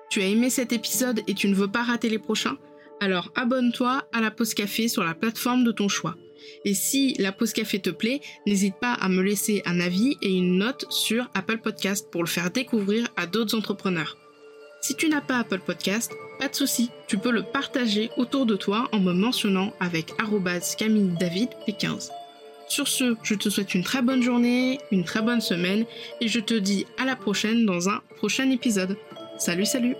Tu 0.09 0.21
as 0.21 0.25
aimé 0.25 0.49
cet 0.49 0.73
épisode 0.73 1.21
et 1.27 1.35
tu 1.35 1.47
ne 1.47 1.55
veux 1.55 1.71
pas 1.71 1.83
rater 1.83 2.09
les 2.09 2.17
prochains? 2.17 2.57
Alors 2.99 3.31
abonne-toi 3.35 4.03
à 4.11 4.19
la 4.19 4.31
pause 4.31 4.55
café 4.55 4.87
sur 4.87 5.03
la 5.03 5.13
plateforme 5.13 5.63
de 5.63 5.71
ton 5.71 5.89
choix. 5.89 6.17
Et 6.65 6.73
si 6.73 7.13
la 7.19 7.31
pause 7.31 7.53
café 7.53 7.79
te 7.79 7.91
plaît, 7.91 8.21
n'hésite 8.47 8.75
pas 8.81 8.93
à 8.93 9.07
me 9.07 9.21
laisser 9.21 9.61
un 9.65 9.79
avis 9.79 10.17
et 10.23 10.35
une 10.35 10.57
note 10.57 10.91
sur 10.91 11.29
Apple 11.35 11.59
Podcast 11.59 12.09
pour 12.11 12.23
le 12.23 12.27
faire 12.27 12.49
découvrir 12.49 13.07
à 13.17 13.27
d'autres 13.27 13.55
entrepreneurs. 13.55 14.17
Si 14.81 14.95
tu 14.95 15.09
n'as 15.09 15.21
pas 15.21 15.39
Apple 15.39 15.59
Podcast, 15.59 16.11
pas 16.39 16.47
de 16.47 16.55
souci, 16.55 16.91
tu 17.07 17.17
peux 17.17 17.31
le 17.31 17.43
partager 17.43 18.09
autour 18.17 18.45
de 18.45 18.55
toi 18.55 18.87
en 18.91 18.99
me 18.99 19.11
mentionnant 19.11 19.73
avec 19.79 20.13
Camille 20.77 21.15
David 21.19 21.49
P15. 21.67 22.09
Sur 22.67 22.87
ce, 22.87 23.15
je 23.23 23.35
te 23.35 23.49
souhaite 23.49 23.73
une 23.73 23.83
très 23.83 24.01
bonne 24.01 24.21
journée, 24.21 24.79
une 24.91 25.03
très 25.03 25.21
bonne 25.21 25.41
semaine 25.41 25.85
et 26.21 26.27
je 26.27 26.39
te 26.39 26.53
dis 26.53 26.85
à 26.97 27.05
la 27.05 27.15
prochaine 27.15 27.65
dans 27.65 27.89
un 27.89 28.01
prochain 28.17 28.49
épisode. 28.51 28.97
Salut 29.37 29.65
salut 29.65 29.95